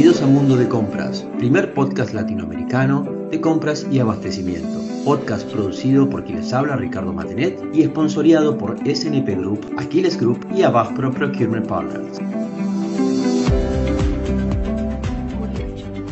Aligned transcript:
Bienvenidos 0.00 0.26
a 0.26 0.32
Mundo 0.32 0.56
de 0.56 0.66
Compras, 0.66 1.26
primer 1.36 1.74
podcast 1.74 2.14
latinoamericano 2.14 3.06
de 3.30 3.38
compras 3.38 3.86
y 3.92 3.98
abastecimiento. 3.98 4.80
Podcast 5.04 5.46
producido 5.52 6.08
por 6.08 6.24
quien 6.24 6.38
les 6.38 6.54
habla 6.54 6.76
Ricardo 6.76 7.12
Matenet 7.12 7.62
y 7.74 7.82
esponsoreado 7.82 8.56
por 8.56 8.78
SNP 8.78 9.36
Group, 9.36 9.60
Aquiles 9.76 10.18
Group 10.18 10.38
y 10.56 10.62
Pro 10.96 11.10
Procurement 11.10 11.66
Partners. 11.66 12.18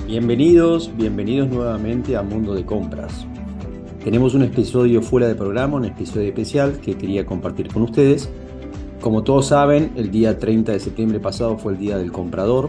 Bienvenidos, 0.07 0.95
bienvenidos 0.95 1.48
nuevamente 1.48 2.14
a 2.14 2.23
Mundo 2.23 2.55
de 2.55 2.66
Compras. 2.66 3.25
Tenemos 4.05 4.34
un 4.34 4.43
episodio 4.43 5.00
fuera 5.00 5.29
de 5.29 5.34
programa, 5.34 5.79
un 5.79 5.86
episodio 5.86 6.29
especial 6.29 6.79
que 6.79 6.98
quería 6.98 7.25
compartir 7.25 7.73
con 7.73 7.84
ustedes. 7.84 8.28
Como 9.00 9.25
todos 9.25 9.47
saben, 9.47 9.92
el 9.97 10.11
día 10.11 10.39
30 10.39 10.73
de 10.73 10.80
septiembre 10.80 11.20
pasado 11.20 11.56
fue 11.56 11.73
el 11.73 11.78
Día 11.78 11.97
del 11.97 12.12
Comprador 12.12 12.69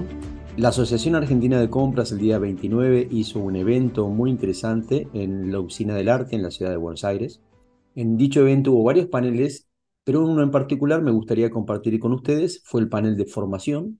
la 0.57 0.69
Asociación 0.69 1.15
Argentina 1.15 1.59
de 1.59 1.69
Compras 1.69 2.11
el 2.11 2.19
día 2.19 2.39
29 2.39 3.07
hizo 3.11 3.39
un 3.39 3.55
evento 3.55 4.07
muy 4.09 4.29
interesante 4.29 5.07
en 5.13 5.51
la 5.51 5.59
Oficina 5.59 5.95
del 5.95 6.09
Arte 6.09 6.35
en 6.35 6.43
la 6.43 6.51
ciudad 6.51 6.71
de 6.71 6.77
Buenos 6.77 7.03
Aires. 7.03 7.41
En 7.95 8.17
dicho 8.17 8.41
evento 8.41 8.71
hubo 8.71 8.83
varios 8.83 9.07
paneles, 9.07 9.67
pero 10.03 10.25
uno 10.25 10.41
en 10.43 10.51
particular 10.51 11.01
me 11.01 11.11
gustaría 11.11 11.49
compartir 11.49 11.99
con 11.99 12.13
ustedes, 12.13 12.61
fue 12.65 12.81
el 12.81 12.89
panel 12.89 13.15
de 13.15 13.25
formación. 13.25 13.99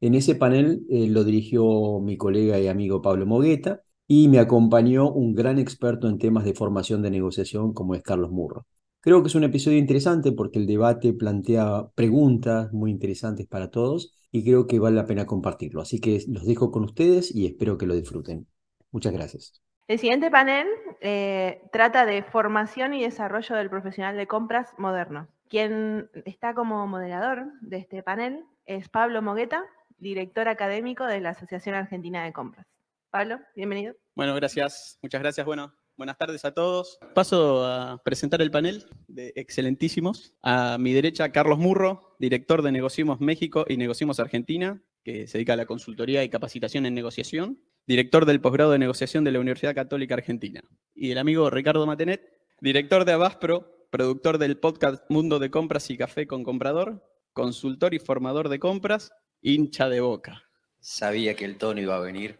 En 0.00 0.14
ese 0.14 0.34
panel 0.34 0.84
eh, 0.90 1.08
lo 1.08 1.24
dirigió 1.24 2.00
mi 2.00 2.16
colega 2.16 2.60
y 2.60 2.68
amigo 2.68 3.02
Pablo 3.02 3.26
Mogueta 3.26 3.82
y 4.06 4.28
me 4.28 4.38
acompañó 4.38 5.10
un 5.10 5.34
gran 5.34 5.58
experto 5.58 6.08
en 6.08 6.18
temas 6.18 6.44
de 6.44 6.54
formación 6.54 7.02
de 7.02 7.10
negociación 7.10 7.72
como 7.72 7.94
es 7.94 8.02
Carlos 8.02 8.30
Murro. 8.30 8.66
Creo 9.06 9.22
que 9.22 9.28
es 9.28 9.36
un 9.36 9.44
episodio 9.44 9.78
interesante 9.78 10.32
porque 10.32 10.58
el 10.58 10.66
debate 10.66 11.12
plantea 11.12 11.84
preguntas 11.94 12.72
muy 12.72 12.90
interesantes 12.90 13.46
para 13.46 13.70
todos 13.70 14.12
y 14.32 14.42
creo 14.42 14.66
que 14.66 14.80
vale 14.80 14.96
la 14.96 15.06
pena 15.06 15.26
compartirlo. 15.26 15.80
Así 15.80 16.00
que 16.00 16.24
los 16.26 16.44
dejo 16.44 16.72
con 16.72 16.82
ustedes 16.82 17.32
y 17.32 17.46
espero 17.46 17.78
que 17.78 17.86
lo 17.86 17.94
disfruten. 17.94 18.48
Muchas 18.90 19.12
gracias. 19.12 19.62
El 19.86 20.00
siguiente 20.00 20.28
panel 20.28 20.66
eh, 21.00 21.62
trata 21.70 22.04
de 22.04 22.24
formación 22.24 22.94
y 22.94 23.02
desarrollo 23.04 23.54
del 23.54 23.70
profesional 23.70 24.16
de 24.16 24.26
compras 24.26 24.74
moderno. 24.76 25.28
Quien 25.48 26.10
está 26.24 26.54
como 26.54 26.84
moderador 26.88 27.44
de 27.60 27.76
este 27.76 28.02
panel 28.02 28.42
es 28.64 28.88
Pablo 28.88 29.22
Mogueta, 29.22 29.62
director 29.98 30.48
académico 30.48 31.04
de 31.04 31.20
la 31.20 31.30
Asociación 31.30 31.76
Argentina 31.76 32.24
de 32.24 32.32
Compras. 32.32 32.66
Pablo, 33.10 33.38
bienvenido. 33.54 33.94
Bueno, 34.16 34.34
gracias. 34.34 34.98
Muchas 35.00 35.20
gracias. 35.20 35.46
Bueno, 35.46 35.72
Buenas 35.96 36.18
tardes 36.18 36.44
a 36.44 36.52
todos. 36.52 36.98
Paso 37.14 37.64
a 37.64 38.02
presentar 38.04 38.42
el 38.42 38.50
panel 38.50 38.84
de 39.08 39.32
excelentísimos. 39.34 40.34
A 40.42 40.76
mi 40.78 40.92
derecha, 40.92 41.32
Carlos 41.32 41.58
Murro, 41.58 42.14
director 42.18 42.60
de 42.60 42.70
Negociemos 42.70 43.18
México 43.20 43.64
y 43.66 43.78
Negociemos 43.78 44.20
Argentina, 44.20 44.82
que 45.02 45.26
se 45.26 45.38
dedica 45.38 45.54
a 45.54 45.56
la 45.56 45.64
consultoría 45.64 46.22
y 46.22 46.28
capacitación 46.28 46.84
en 46.84 46.92
negociación, 46.92 47.62
director 47.86 48.26
del 48.26 48.42
posgrado 48.42 48.72
de 48.72 48.78
negociación 48.78 49.24
de 49.24 49.32
la 49.32 49.40
Universidad 49.40 49.74
Católica 49.74 50.14
Argentina. 50.14 50.60
Y 50.94 51.12
el 51.12 51.18
amigo 51.18 51.48
Ricardo 51.48 51.86
Matenet, 51.86 52.20
director 52.60 53.06
de 53.06 53.12
Abaspro, 53.12 53.88
productor 53.90 54.36
del 54.36 54.58
podcast 54.58 55.02
Mundo 55.08 55.38
de 55.38 55.50
Compras 55.50 55.88
y 55.88 55.96
Café 55.96 56.26
con 56.26 56.44
Comprador, 56.44 57.02
consultor 57.32 57.94
y 57.94 58.00
formador 58.00 58.50
de 58.50 58.58
compras, 58.58 59.12
hincha 59.40 59.88
de 59.88 60.00
boca. 60.00 60.42
Sabía 60.78 61.34
que 61.34 61.46
el 61.46 61.56
tono 61.56 61.80
iba 61.80 61.96
a 61.96 62.00
venir. 62.00 62.38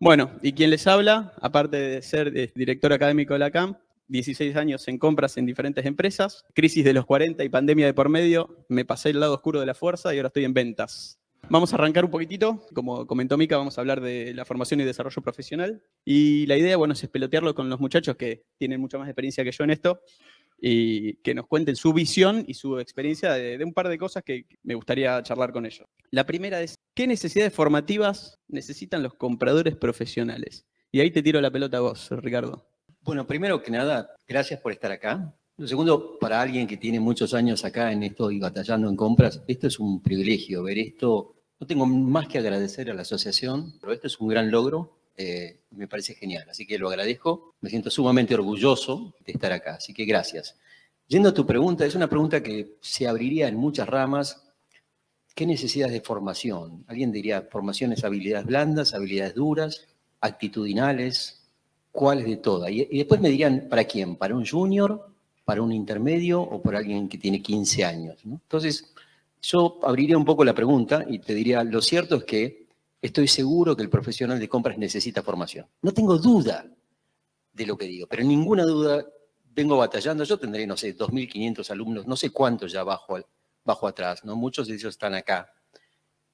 Bueno, 0.00 0.32
y 0.42 0.52
quien 0.52 0.70
les 0.70 0.86
habla, 0.86 1.32
aparte 1.40 1.76
de 1.76 2.02
ser 2.02 2.32
director 2.54 2.92
académico 2.92 3.32
de 3.32 3.38
la 3.38 3.50
CAM, 3.50 3.76
16 4.08 4.56
años 4.56 4.86
en 4.88 4.98
compras 4.98 5.36
en 5.36 5.46
diferentes 5.46 5.86
empresas, 5.86 6.44
crisis 6.52 6.84
de 6.84 6.92
los 6.92 7.06
40 7.06 7.42
y 7.42 7.48
pandemia 7.48 7.86
de 7.86 7.94
por 7.94 8.08
medio, 8.08 8.66
me 8.68 8.84
pasé 8.84 9.10
el 9.10 9.20
lado 9.20 9.34
oscuro 9.34 9.60
de 9.60 9.66
la 9.66 9.74
fuerza 9.74 10.12
y 10.12 10.18
ahora 10.18 10.28
estoy 10.28 10.44
en 10.44 10.52
ventas. 10.52 11.18
Vamos 11.48 11.72
a 11.72 11.76
arrancar 11.76 12.04
un 12.04 12.10
poquitito, 12.10 12.66
como 12.74 13.06
comentó 13.06 13.36
Mica, 13.36 13.56
vamos 13.56 13.76
a 13.76 13.82
hablar 13.82 14.00
de 14.00 14.32
la 14.34 14.44
formación 14.44 14.80
y 14.80 14.84
desarrollo 14.84 15.22
profesional. 15.22 15.82
Y 16.04 16.46
la 16.46 16.56
idea, 16.56 16.76
bueno, 16.76 16.94
es 16.94 17.06
pelotearlo 17.08 17.54
con 17.54 17.68
los 17.68 17.80
muchachos 17.80 18.16
que 18.16 18.44
tienen 18.58 18.80
mucha 18.80 18.98
más 18.98 19.08
experiencia 19.08 19.44
que 19.44 19.52
yo 19.52 19.64
en 19.64 19.70
esto 19.70 20.00
y 20.58 21.14
que 21.16 21.34
nos 21.34 21.46
cuenten 21.46 21.76
su 21.76 21.92
visión 21.92 22.44
y 22.46 22.54
su 22.54 22.78
experiencia 22.78 23.32
de 23.32 23.62
un 23.62 23.74
par 23.74 23.88
de 23.88 23.98
cosas 23.98 24.22
que 24.22 24.46
me 24.62 24.74
gustaría 24.74 25.22
charlar 25.22 25.52
con 25.52 25.66
ellos. 25.66 25.86
La 26.10 26.24
primera 26.24 26.62
es, 26.62 26.76
¿qué 26.94 27.06
necesidades 27.06 27.52
formativas 27.52 28.38
necesitan 28.48 29.02
los 29.02 29.14
compradores 29.14 29.76
profesionales? 29.76 30.64
Y 30.92 31.00
ahí 31.00 31.10
te 31.10 31.22
tiro 31.22 31.40
la 31.40 31.50
pelota 31.50 31.78
a 31.78 31.80
vos, 31.80 32.08
Ricardo. 32.10 32.66
Bueno, 33.02 33.26
primero 33.26 33.62
que 33.62 33.70
nada, 33.70 34.14
gracias 34.26 34.60
por 34.60 34.72
estar 34.72 34.92
acá. 34.92 35.34
Lo 35.56 35.68
segundo, 35.68 36.18
para 36.18 36.40
alguien 36.40 36.66
que 36.66 36.76
tiene 36.76 37.00
muchos 37.00 37.34
años 37.34 37.64
acá 37.64 37.92
en 37.92 38.02
esto 38.02 38.30
y 38.30 38.38
batallando 38.38 38.88
en 38.88 38.96
compras, 38.96 39.42
esto 39.46 39.66
es 39.66 39.78
un 39.78 40.02
privilegio, 40.02 40.62
ver 40.62 40.78
esto. 40.78 41.34
No 41.60 41.66
tengo 41.66 41.86
más 41.86 42.28
que 42.28 42.38
agradecer 42.38 42.90
a 42.90 42.94
la 42.94 43.02
asociación, 43.02 43.74
pero 43.80 43.92
esto 43.92 44.06
es 44.06 44.18
un 44.18 44.28
gran 44.28 44.50
logro, 44.50 44.98
eh, 45.16 45.60
me 45.70 45.86
parece 45.86 46.14
genial, 46.14 46.48
así 46.50 46.66
que 46.66 46.78
lo 46.78 46.88
agradezco, 46.88 47.54
me 47.60 47.70
siento 47.70 47.88
sumamente 47.90 48.34
orgulloso 48.34 49.14
de 49.24 49.32
estar 49.32 49.52
acá, 49.52 49.74
así 49.74 49.94
que 49.94 50.04
gracias. 50.04 50.56
Yendo 51.06 51.28
a 51.28 51.34
tu 51.34 51.46
pregunta, 51.46 51.86
es 51.86 51.94
una 51.94 52.08
pregunta 52.08 52.42
que 52.42 52.78
se 52.80 53.06
abriría 53.06 53.46
en 53.46 53.56
muchas 53.56 53.88
ramas, 53.88 54.43
¿Qué 55.34 55.46
necesidades 55.46 55.92
de 55.92 56.00
formación? 56.00 56.84
Alguien 56.86 57.10
diría 57.10 57.42
formaciones, 57.50 58.04
habilidades 58.04 58.46
blandas, 58.46 58.94
habilidades 58.94 59.34
duras, 59.34 59.88
actitudinales, 60.20 61.42
¿cuáles 61.90 62.26
de 62.26 62.36
todas? 62.36 62.70
Y, 62.70 62.84
después 62.84 63.20
me 63.20 63.30
dirían, 63.30 63.66
¿para 63.68 63.84
quién? 63.84 64.14
¿Para 64.14 64.36
un 64.36 64.46
junior? 64.46 65.10
¿Para 65.44 65.60
un 65.60 65.72
intermedio? 65.72 66.40
¿O 66.40 66.62
para 66.62 66.78
alguien 66.78 67.08
que 67.08 67.18
tiene 67.18 67.42
15 67.42 67.84
años? 67.84 68.20
Entonces, 68.24 68.94
yo 69.42 69.80
abriría 69.82 70.16
un 70.16 70.24
poco 70.24 70.44
la 70.44 70.54
pregunta 70.54 71.04
y 71.08 71.18
te 71.18 71.34
diría, 71.34 71.64
lo 71.64 71.82
cierto 71.82 72.14
es 72.14 72.24
que 72.24 72.68
estoy 73.02 73.26
seguro 73.26 73.74
que 73.74 73.82
el 73.82 73.90
profesional 73.90 74.38
de 74.38 74.48
compras 74.48 74.78
necesita 74.78 75.20
formación. 75.20 75.66
No 75.82 75.92
tengo 75.92 76.16
duda 76.16 76.64
de 77.52 77.66
lo 77.66 77.76
que 77.76 77.86
digo, 77.86 78.06
pero 78.06 78.22
ninguna 78.22 78.62
duda 78.62 79.04
vengo 79.52 79.76
batallando. 79.76 80.22
Yo 80.22 80.38
tendré, 80.38 80.64
no 80.64 80.76
sé, 80.76 80.96
2.500 80.96 81.68
alumnos, 81.70 82.06
no 82.06 82.14
sé 82.14 82.30
cuántos 82.30 82.70
ya 82.70 82.84
bajo 82.84 83.16
al 83.16 83.26
bajo 83.64 83.86
atrás, 83.86 84.24
¿no? 84.24 84.36
Muchos 84.36 84.68
de 84.68 84.74
ellos 84.74 84.90
están 84.94 85.14
acá. 85.14 85.52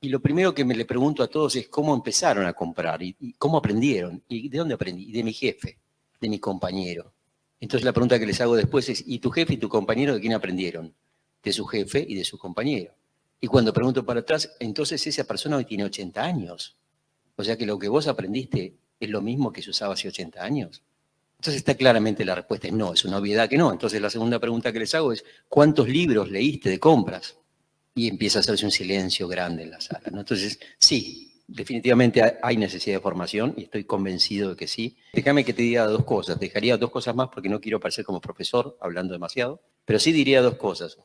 Y 0.01 0.09
lo 0.09 0.21
primero 0.21 0.55
que 0.55 0.65
me 0.65 0.75
le 0.75 0.85
pregunto 0.85 1.23
a 1.23 1.29
todos 1.29 1.57
es 1.57 1.69
cómo 1.69 1.95
empezaron 1.95 2.47
a 2.47 2.53
comprar 2.55 3.03
y, 3.03 3.35
cómo 3.39 3.59
aprendieron 3.59 4.23
y 4.29 4.49
de 4.49 4.59
dónde 4.59 4.75
aprendí. 4.75 5.13
de 5.13 5.23
mi 5.23 5.33
jefe, 5.33 5.79
de 6.21 6.29
mi 6.29 6.39
compañero. 6.39 7.13
Entonces 7.61 7.85
la 7.85 7.93
pregunta 7.93 8.19
que 8.19 8.27
les 8.27 8.41
hago 8.41 8.57
después 8.57 8.89
es, 8.89 9.05
¿y 9.07 9.19
tu 9.19 9.31
jefe 9.31 9.55
y 9.55 9.59
tu 9.59 9.69
compañero 9.69 10.15
de 10.15 10.21
quién 10.21 10.33
aprendieron? 10.33 10.95
De 11.43 11.53
su 11.53 11.67
jefe 11.67 12.05
y 12.09 12.15
de 12.15 12.25
su 12.25 12.39
compañero. 12.39 12.95
Y 13.41 13.47
cuando 13.47 13.73
pregunto 13.73 14.05
para 14.05 14.21
atrás, 14.21 14.57
entonces 14.59 15.07
esa 15.07 15.25
persona 15.25 15.57
hoy 15.57 15.67
tiene 15.67 15.85
80 15.85 16.23
años. 16.23 16.77
O 17.37 17.45
sea 17.45 17.57
que 17.57 17.67
lo 17.67 17.79
que 17.79 17.89
vos 17.89 18.07
aprendiste 18.07 18.77
es 18.99 19.11
lo 19.11 19.21
mismo 19.21 19.53
que 19.53 19.63
se 19.63 19.71
usaba 19.71 19.95
hace 19.95 20.09
80 20.09 20.43
años. 20.43 20.83
Entonces 21.41 21.61
está 21.61 21.75
claramente 21.75 22.23
la 22.23 22.35
respuesta 22.35 22.67
es 22.67 22.75
no, 22.75 22.93
es 22.93 23.03
una 23.07 23.17
obviedad 23.17 23.49
que 23.49 23.57
no. 23.57 23.73
Entonces 23.73 23.99
la 23.99 24.11
segunda 24.11 24.39
pregunta 24.39 24.75
que 24.75 24.81
les 24.81 24.95
hago 24.95 25.11
es, 25.11 25.25
¿cuántos 25.49 25.89
libros 25.89 26.31
leíste 26.31 26.69
de 26.69 26.79
compras? 26.79 27.39
Y 27.95 28.09
empieza 28.09 28.39
a 28.39 28.41
hacerse 28.41 28.67
un 28.67 28.71
silencio 28.71 29.27
grande 29.27 29.63
en 29.63 29.71
la 29.71 29.81
sala. 29.81 30.03
Entonces, 30.05 30.61
sí, 30.79 31.41
definitivamente 31.47 32.23
hay 32.43 32.59
necesidad 32.59 32.97
de 32.97 33.01
formación 33.01 33.55
y 33.57 33.63
estoy 33.63 33.85
convencido 33.85 34.51
de 34.51 34.57
que 34.57 34.69
sí. 34.69 34.99
Déjame 35.15 35.43
que 35.43 35.55
te 35.55 35.63
diga 35.63 35.87
dos 35.87 36.05
cosas. 36.05 36.39
Dejaría 36.39 36.77
dos 36.77 36.91
cosas 36.91 37.15
más 37.15 37.31
porque 37.33 37.49
no 37.49 37.59
quiero 37.59 37.81
parecer 37.81 38.05
como 38.05 38.21
profesor 38.21 38.77
hablando 38.79 39.15
demasiado, 39.15 39.63
pero 39.87 39.99
sí 39.99 40.13
diría 40.13 40.43
dos 40.43 40.57
cosas. 40.57 40.99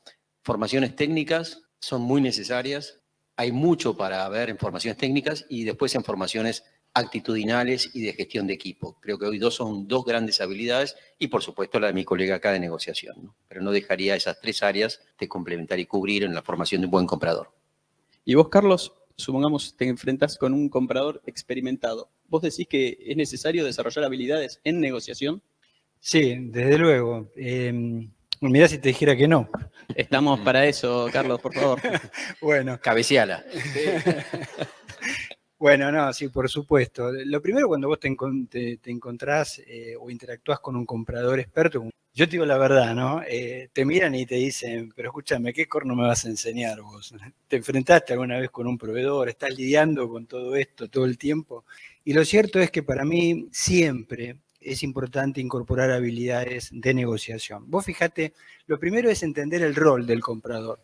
Formaciones 0.44 0.98
técnicas 0.98 1.62
son 1.80 2.02
muy 2.02 2.20
necesarias. 2.20 3.00
Hay 3.38 3.54
mucho 3.54 3.96
para 3.96 4.28
ver 4.28 4.50
en 4.50 4.58
formaciones 4.58 4.98
técnicas 4.98 5.46
y 5.48 5.64
después 5.64 5.96
en 5.96 6.04
formaciones 6.04 6.66
actitudinales 6.96 7.92
y 7.94 8.02
de 8.02 8.14
gestión 8.14 8.48
de 8.48 8.54
equipo. 8.54 8.98
Creo 9.02 9.20
que 9.20 9.26
hoy 9.26 9.38
dos 9.38 9.54
son 9.54 9.88
dos 9.88 10.06
grandes 10.06 10.40
habilidades 10.40 10.96
y 11.20 11.28
por 11.28 11.44
supuesto 11.44 11.80
la 11.80 11.88
de 11.88 11.94
mi 11.94 12.06
colega 12.06 12.38
acá 12.38 12.54
de 12.54 12.60
negociación. 12.60 13.34
Pero 13.48 13.62
no 13.62 13.72
dejaría 13.72 14.16
esas 14.16 14.40
tres 14.40 14.64
áreas 14.64 15.02
de 15.20 15.28
complementar 15.28 15.78
y 15.80 15.86
cubrir 15.86 16.24
en 16.24 16.34
la 16.34 16.42
formación 16.42 16.82
de 16.82 16.86
un 16.86 16.92
buen 16.92 17.06
comprador. 17.06 17.52
Y 18.24 18.36
vos, 18.36 18.48
Carlos, 18.48 18.94
supongamos 19.18 19.76
te 19.76 19.88
enfrentas 19.88 20.38
con 20.38 20.54
un 20.54 20.70
comprador 20.70 21.22
experimentado. 21.26 22.10
¿Vos 22.28 22.42
decís 22.42 22.68
que 22.68 22.98
es 23.00 23.18
necesario 23.18 23.66
desarrollar 23.66 24.06
habilidades 24.06 24.62
en 24.64 24.80
negociación? 24.80 25.44
Sí, 26.00 26.38
desde 26.40 26.78
luego. 26.78 27.30
Eh, 27.36 27.74
mirá 28.40 28.68
si 28.70 28.78
te 28.78 28.90
dijera 28.90 29.18
que 29.18 29.28
no. 29.28 29.50
Estamos 29.96 30.40
para 30.40 30.66
eso, 30.66 31.10
Carlos, 31.12 31.42
por 31.42 31.54
favor. 31.54 31.82
bueno. 32.42 32.80
Cabeciala. 32.82 33.44
Bueno, 35.66 35.92
no, 35.92 36.14
sí, 36.14 36.28
por 36.28 36.48
supuesto. 36.48 37.12
Lo 37.12 37.42
primero 37.42 37.68
cuando 37.68 37.88
vos 37.88 38.00
te, 38.00 38.08
encontrás 38.86 39.60
eh, 39.66 39.96
o 40.00 40.12
interactúas 40.12 40.60
con 40.60 40.76
un 40.76 40.86
comprador 40.86 41.40
experto, 41.40 41.90
yo 42.14 42.28
te 42.28 42.34
digo 42.34 42.46
la 42.46 42.60
verdad, 42.60 42.94
¿no? 42.94 43.24
Eh, 43.28 43.70
te 43.74 43.84
miran 43.84 44.14
y 44.14 44.28
te 44.28 44.36
dicen, 44.36 44.94
pero 44.96 45.10
escúchame, 45.10 45.54
¿qué 45.54 45.68
corno 45.68 45.96
me 45.96 46.04
vas 46.04 46.24
a 46.26 46.30
enseñar 46.30 46.82
vos? 46.82 47.16
¿Te 47.48 47.56
enfrentaste 47.56 48.14
alguna 48.14 48.38
vez 48.38 48.52
con 48.52 48.68
un 48.68 48.78
proveedor? 48.78 49.28
¿Estás 49.28 49.58
lidiando 49.58 50.08
con 50.08 50.28
todo 50.28 50.56
esto 50.56 50.88
todo 50.88 51.06
el 51.06 51.18
tiempo? 51.18 51.66
Y 52.04 52.14
lo 52.14 52.24
cierto 52.26 52.60
es 52.60 52.70
que 52.70 52.84
para 52.84 53.04
mí 53.04 53.48
siempre 53.52 54.38
es 54.62 54.84
importante 54.84 55.42
incorporar 55.42 55.90
habilidades 55.90 56.70
de 56.74 56.94
negociación. 56.94 57.64
Vos 57.72 57.86
fíjate, 57.86 58.34
lo 58.68 58.78
primero 58.78 59.10
es 59.10 59.24
entender 59.24 59.64
el 59.64 59.74
rol 59.74 60.06
del 60.06 60.22
comprador. 60.22 60.80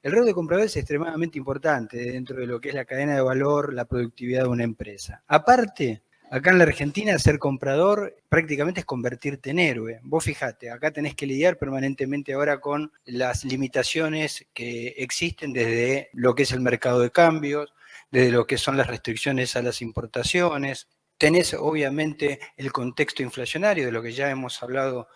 El 0.00 0.12
rol 0.12 0.26
de 0.26 0.34
comprador 0.34 0.66
es 0.66 0.76
extremadamente 0.76 1.38
importante 1.38 1.96
dentro 1.96 2.36
de 2.36 2.46
lo 2.46 2.60
que 2.60 2.68
es 2.68 2.74
la 2.74 2.84
cadena 2.84 3.16
de 3.16 3.20
valor, 3.20 3.74
la 3.74 3.84
productividad 3.84 4.44
de 4.44 4.48
una 4.48 4.62
empresa. 4.62 5.24
Aparte, 5.26 6.02
acá 6.30 6.50
en 6.50 6.58
la 6.58 6.64
Argentina 6.64 7.18
ser 7.18 7.40
comprador 7.40 8.14
prácticamente 8.28 8.80
es 8.80 8.86
convertirte 8.86 9.50
en 9.50 9.58
héroe. 9.58 9.98
Vos 10.04 10.22
fijate, 10.22 10.70
acá 10.70 10.92
tenés 10.92 11.16
que 11.16 11.26
lidiar 11.26 11.58
permanentemente 11.58 12.32
ahora 12.32 12.60
con 12.60 12.92
las 13.06 13.44
limitaciones 13.44 14.46
que 14.54 14.94
existen 14.98 15.52
desde 15.52 16.10
lo 16.12 16.36
que 16.36 16.44
es 16.44 16.52
el 16.52 16.60
mercado 16.60 17.00
de 17.00 17.10
cambios, 17.10 17.74
desde 18.12 18.30
lo 18.30 18.46
que 18.46 18.56
son 18.56 18.76
las 18.76 18.86
restricciones 18.86 19.56
a 19.56 19.62
las 19.62 19.82
importaciones. 19.82 20.86
Tenés 21.18 21.54
obviamente 21.54 22.38
el 22.56 22.70
contexto 22.70 23.24
inflacionario 23.24 23.86
de 23.86 23.92
lo 23.92 24.00
que 24.00 24.12
ya 24.12 24.30
hemos 24.30 24.62
hablado 24.62 25.08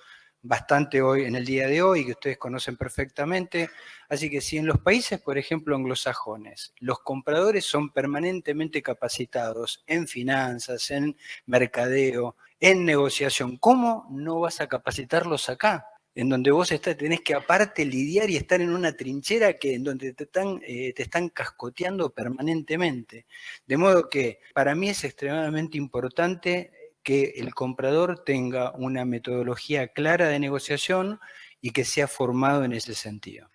bastante 0.42 1.00
hoy 1.00 1.24
en 1.24 1.36
el 1.36 1.44
día 1.44 1.68
de 1.68 1.82
hoy, 1.82 2.04
que 2.04 2.12
ustedes 2.12 2.38
conocen 2.38 2.76
perfectamente. 2.76 3.70
Así 4.08 4.28
que 4.28 4.40
si 4.40 4.58
en 4.58 4.66
los 4.66 4.80
países, 4.80 5.20
por 5.20 5.38
ejemplo, 5.38 5.76
anglosajones, 5.76 6.74
los 6.80 6.98
compradores 7.00 7.64
son 7.64 7.90
permanentemente 7.90 8.82
capacitados 8.82 9.84
en 9.86 10.08
finanzas, 10.08 10.90
en 10.90 11.16
mercadeo, 11.46 12.36
en 12.60 12.84
negociación, 12.84 13.56
¿cómo 13.56 14.06
no 14.10 14.40
vas 14.40 14.60
a 14.60 14.68
capacitarlos 14.68 15.48
acá? 15.48 15.86
En 16.14 16.28
donde 16.28 16.50
vos 16.50 16.70
estás, 16.72 16.96
tenés 16.96 17.22
que 17.22 17.34
aparte 17.34 17.86
lidiar 17.86 18.28
y 18.28 18.36
estar 18.36 18.60
en 18.60 18.74
una 18.74 18.92
trinchera 18.92 19.54
que 19.54 19.74
en 19.74 19.84
donde 19.84 20.12
te 20.12 20.24
están, 20.24 20.60
eh, 20.66 20.92
te 20.92 21.04
están 21.04 21.30
cascoteando 21.30 22.10
permanentemente. 22.10 23.26
De 23.66 23.76
modo 23.78 24.10
que 24.10 24.40
para 24.52 24.74
mí 24.74 24.90
es 24.90 25.04
extremadamente 25.04 25.78
importante 25.78 26.81
que 27.02 27.34
el 27.36 27.54
comprador 27.54 28.24
tenga 28.24 28.72
una 28.72 29.04
metodología 29.04 29.88
clara 29.88 30.28
de 30.28 30.38
negociación 30.38 31.20
y 31.60 31.70
que 31.70 31.84
sea 31.84 32.08
formado 32.08 32.64
en 32.64 32.72
ese 32.72 32.94
sentido. 32.94 33.48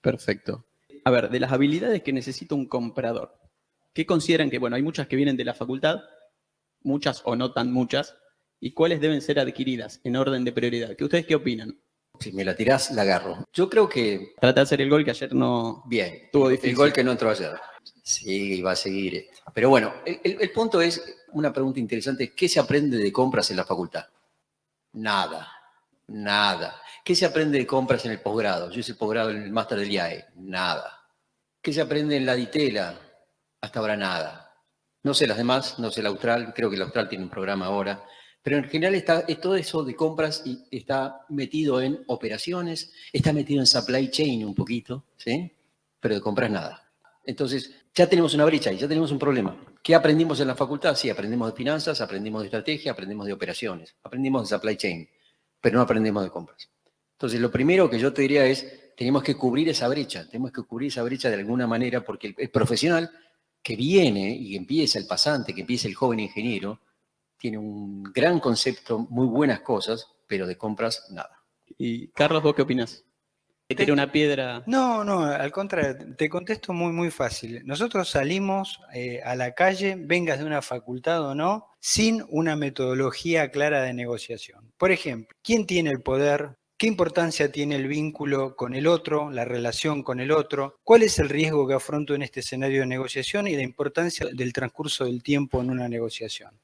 Perfecto. 0.00 0.66
A 1.04 1.10
ver, 1.10 1.30
de 1.30 1.40
las 1.40 1.52
habilidades 1.52 2.02
que 2.02 2.12
necesita 2.12 2.54
un 2.54 2.66
comprador, 2.66 3.38
¿qué 3.94 4.06
consideran 4.06 4.50
que, 4.50 4.58
bueno, 4.58 4.76
hay 4.76 4.82
muchas 4.82 5.06
que 5.06 5.16
vienen 5.16 5.36
de 5.36 5.44
la 5.44 5.54
facultad, 5.54 6.00
muchas 6.82 7.22
o 7.24 7.36
no 7.36 7.52
tan 7.52 7.72
muchas, 7.72 8.16
y 8.60 8.72
cuáles 8.72 9.00
deben 9.00 9.22
ser 9.22 9.38
adquiridas 9.38 10.00
en 10.04 10.16
orden 10.16 10.44
de 10.44 10.52
prioridad? 10.52 10.96
¿Qué 10.96 11.04
ustedes 11.04 11.26
qué 11.26 11.34
opinan? 11.34 11.80
Si 12.18 12.32
me 12.32 12.44
la 12.44 12.54
tirás, 12.54 12.90
la 12.90 13.02
agarro. 13.02 13.48
Yo 13.52 13.70
creo 13.70 13.88
que... 13.88 14.34
Trata 14.38 14.60
de 14.60 14.64
hacer 14.64 14.80
el 14.82 14.90
gol 14.90 15.04
que 15.04 15.10
ayer 15.10 15.34
no 15.34 15.82
Bien. 15.86 16.28
tuvo 16.30 16.50
difícil. 16.50 16.70
El 16.70 16.76
gol 16.76 16.92
que 16.92 17.02
no 17.02 17.12
entró 17.12 17.30
ayer. 17.30 17.52
Sí, 18.02 18.62
va 18.62 18.72
a 18.72 18.76
seguir. 18.76 19.28
Pero 19.54 19.70
bueno, 19.70 19.94
el, 20.04 20.50
punto 20.52 20.80
es, 20.80 21.02
una 21.32 21.52
pregunta 21.52 21.80
interesante, 21.80 22.34
¿qué 22.34 22.48
se 22.48 22.60
aprende 22.60 22.96
de 22.96 23.12
compras 23.12 23.50
en 23.50 23.56
la 23.56 23.64
facultad? 23.64 24.06
Nada, 24.92 25.48
nada. 26.08 26.80
¿Qué 27.04 27.14
se 27.14 27.26
aprende 27.26 27.58
de 27.58 27.66
compras 27.66 28.04
en 28.04 28.12
el 28.12 28.20
posgrado? 28.20 28.70
Yo 28.70 28.80
hice 28.80 28.94
posgrado 28.94 29.30
en 29.30 29.42
el 29.42 29.52
máster 29.52 29.78
del 29.78 29.90
IAE, 29.90 30.26
nada. 30.36 31.06
¿Qué 31.62 31.72
se 31.72 31.80
aprende 31.80 32.16
en 32.16 32.26
la 32.26 32.34
DITELA? 32.34 32.98
Hasta 33.60 33.80
ahora 33.80 33.96
nada. 33.96 34.54
No 35.02 35.14
sé 35.14 35.26
las 35.26 35.38
demás, 35.38 35.78
no 35.78 35.90
sé 35.90 36.00
el 36.00 36.06
Austral, 36.06 36.52
creo 36.54 36.68
que 36.68 36.76
el 36.76 36.82
Austral 36.82 37.08
tiene 37.08 37.24
un 37.24 37.30
programa 37.30 37.66
ahora, 37.66 38.04
pero 38.42 38.56
en 38.56 38.64
general 38.64 38.94
está, 38.94 39.20
es 39.28 39.40
todo 39.40 39.56
eso 39.56 39.82
de 39.82 39.94
compras 39.94 40.42
y 40.44 40.64
está 40.70 41.24
metido 41.28 41.80
en 41.80 42.02
operaciones, 42.06 42.92
está 43.12 43.32
metido 43.32 43.60
en 43.60 43.66
supply 43.66 44.10
chain 44.10 44.44
un 44.44 44.54
poquito, 44.54 45.04
¿sí? 45.16 45.52
Pero 46.00 46.14
de 46.14 46.20
compras 46.20 46.50
nada. 46.50 46.89
Entonces, 47.30 47.70
ya 47.94 48.08
tenemos 48.08 48.34
una 48.34 48.44
brecha 48.44 48.72
y 48.72 48.76
ya 48.76 48.88
tenemos 48.88 49.12
un 49.12 49.18
problema. 49.18 49.56
¿Qué 49.84 49.94
aprendimos 49.94 50.40
en 50.40 50.48
la 50.48 50.56
facultad? 50.56 50.96
Sí, 50.96 51.08
aprendimos 51.08 51.52
de 51.52 51.56
finanzas, 51.56 52.00
aprendimos 52.00 52.42
de 52.42 52.46
estrategia, 52.48 52.90
aprendimos 52.90 53.24
de 53.24 53.32
operaciones, 53.32 53.94
aprendimos 54.02 54.50
de 54.50 54.56
supply 54.56 54.76
chain, 54.76 55.08
pero 55.60 55.76
no 55.76 55.82
aprendemos 55.82 56.24
de 56.24 56.30
compras. 56.30 56.68
Entonces, 57.12 57.40
lo 57.40 57.48
primero 57.48 57.88
que 57.88 58.00
yo 58.00 58.12
te 58.12 58.22
diría 58.22 58.44
es, 58.46 58.94
tenemos 58.96 59.22
que 59.22 59.36
cubrir 59.36 59.68
esa 59.68 59.86
brecha, 59.86 60.26
tenemos 60.26 60.50
que 60.50 60.62
cubrir 60.62 60.88
esa 60.88 61.04
brecha 61.04 61.28
de 61.28 61.36
alguna 61.36 61.68
manera 61.68 62.04
porque 62.04 62.26
el, 62.26 62.34
el 62.36 62.50
profesional 62.50 63.08
que 63.62 63.76
viene 63.76 64.34
y 64.34 64.56
empieza 64.56 64.98
el 64.98 65.06
pasante, 65.06 65.54
que 65.54 65.60
empieza 65.60 65.86
el 65.86 65.94
joven 65.94 66.18
ingeniero, 66.18 66.80
tiene 67.38 67.58
un 67.58 68.02
gran 68.02 68.40
concepto, 68.40 69.06
muy 69.08 69.28
buenas 69.28 69.60
cosas, 69.60 70.04
pero 70.26 70.48
de 70.48 70.58
compras 70.58 71.06
nada. 71.10 71.44
Y 71.78 72.08
Carlos, 72.08 72.42
¿vos 72.42 72.56
qué 72.56 72.62
opinas? 72.62 73.04
Una 73.92 74.10
piedra. 74.10 74.62
No, 74.66 75.04
no, 75.04 75.24
al 75.24 75.52
contrario, 75.52 75.96
te 76.16 76.28
contesto 76.28 76.72
muy, 76.72 76.92
muy 76.92 77.10
fácil. 77.10 77.62
Nosotros 77.64 78.08
salimos 78.08 78.80
eh, 78.92 79.20
a 79.24 79.36
la 79.36 79.52
calle, 79.54 79.96
vengas 79.96 80.40
de 80.40 80.44
una 80.44 80.60
facultad 80.60 81.22
o 81.22 81.34
no, 81.34 81.68
sin 81.78 82.24
una 82.28 82.56
metodología 82.56 83.50
clara 83.50 83.82
de 83.82 83.94
negociación. 83.94 84.72
Por 84.76 84.90
ejemplo, 84.90 85.36
¿quién 85.42 85.66
tiene 85.66 85.90
el 85.90 86.02
poder? 86.02 86.56
¿Qué 86.76 86.86
importancia 86.86 87.52
tiene 87.52 87.76
el 87.76 87.86
vínculo 87.86 88.56
con 88.56 88.74
el 88.74 88.86
otro, 88.86 89.30
la 89.30 89.44
relación 89.44 90.02
con 90.02 90.18
el 90.18 90.32
otro? 90.32 90.78
¿Cuál 90.82 91.02
es 91.02 91.18
el 91.18 91.28
riesgo 91.28 91.68
que 91.68 91.74
afronto 91.74 92.14
en 92.14 92.22
este 92.22 92.40
escenario 92.40 92.80
de 92.80 92.86
negociación 92.86 93.46
y 93.46 93.54
la 93.54 93.62
importancia 93.62 94.26
del 94.32 94.52
transcurso 94.52 95.04
del 95.04 95.22
tiempo 95.22 95.60
en 95.60 95.70
una 95.70 95.88
negociación? 95.88 96.58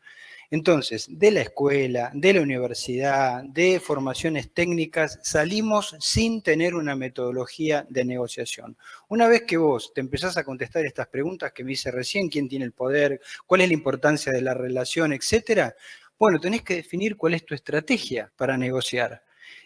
Entonces, 0.50 1.06
de 1.10 1.30
la 1.30 1.40
escuela, 1.42 2.10
de 2.14 2.34
la 2.34 2.42
universidad, 2.42 3.42
de 3.44 3.80
formaciones 3.80 4.52
técnicas, 4.52 5.18
salimos 5.22 5.96
sin 6.00 6.42
tener 6.42 6.74
una 6.74 6.94
metodología 6.96 7.86
de 7.88 8.04
negociación. 8.04 8.76
Una 9.08 9.28
vez 9.28 9.42
que 9.42 9.56
vos 9.56 9.92
te 9.94 10.00
empezás 10.00 10.36
a 10.36 10.44
contestar 10.44 10.86
estas 10.86 11.08
preguntas 11.08 11.52
que 11.52 11.64
me 11.64 11.72
hice 11.72 11.90
recién, 11.90 12.28
quién 12.28 12.48
tiene 12.48 12.64
el 12.64 12.72
poder, 12.72 13.20
cuál 13.46 13.62
es 13.62 13.68
la 13.68 13.74
importancia 13.74 14.32
de 14.32 14.42
la 14.42 14.54
relación, 14.54 15.12
etcétera, 15.12 15.74
bueno, 16.18 16.40
tenés 16.40 16.62
que 16.62 16.76
definir 16.76 17.16
cuál 17.16 17.34
es 17.34 17.44
tu 17.44 17.54
estrategia 17.54 18.32
para 18.36 18.56
negociar. 18.56 19.22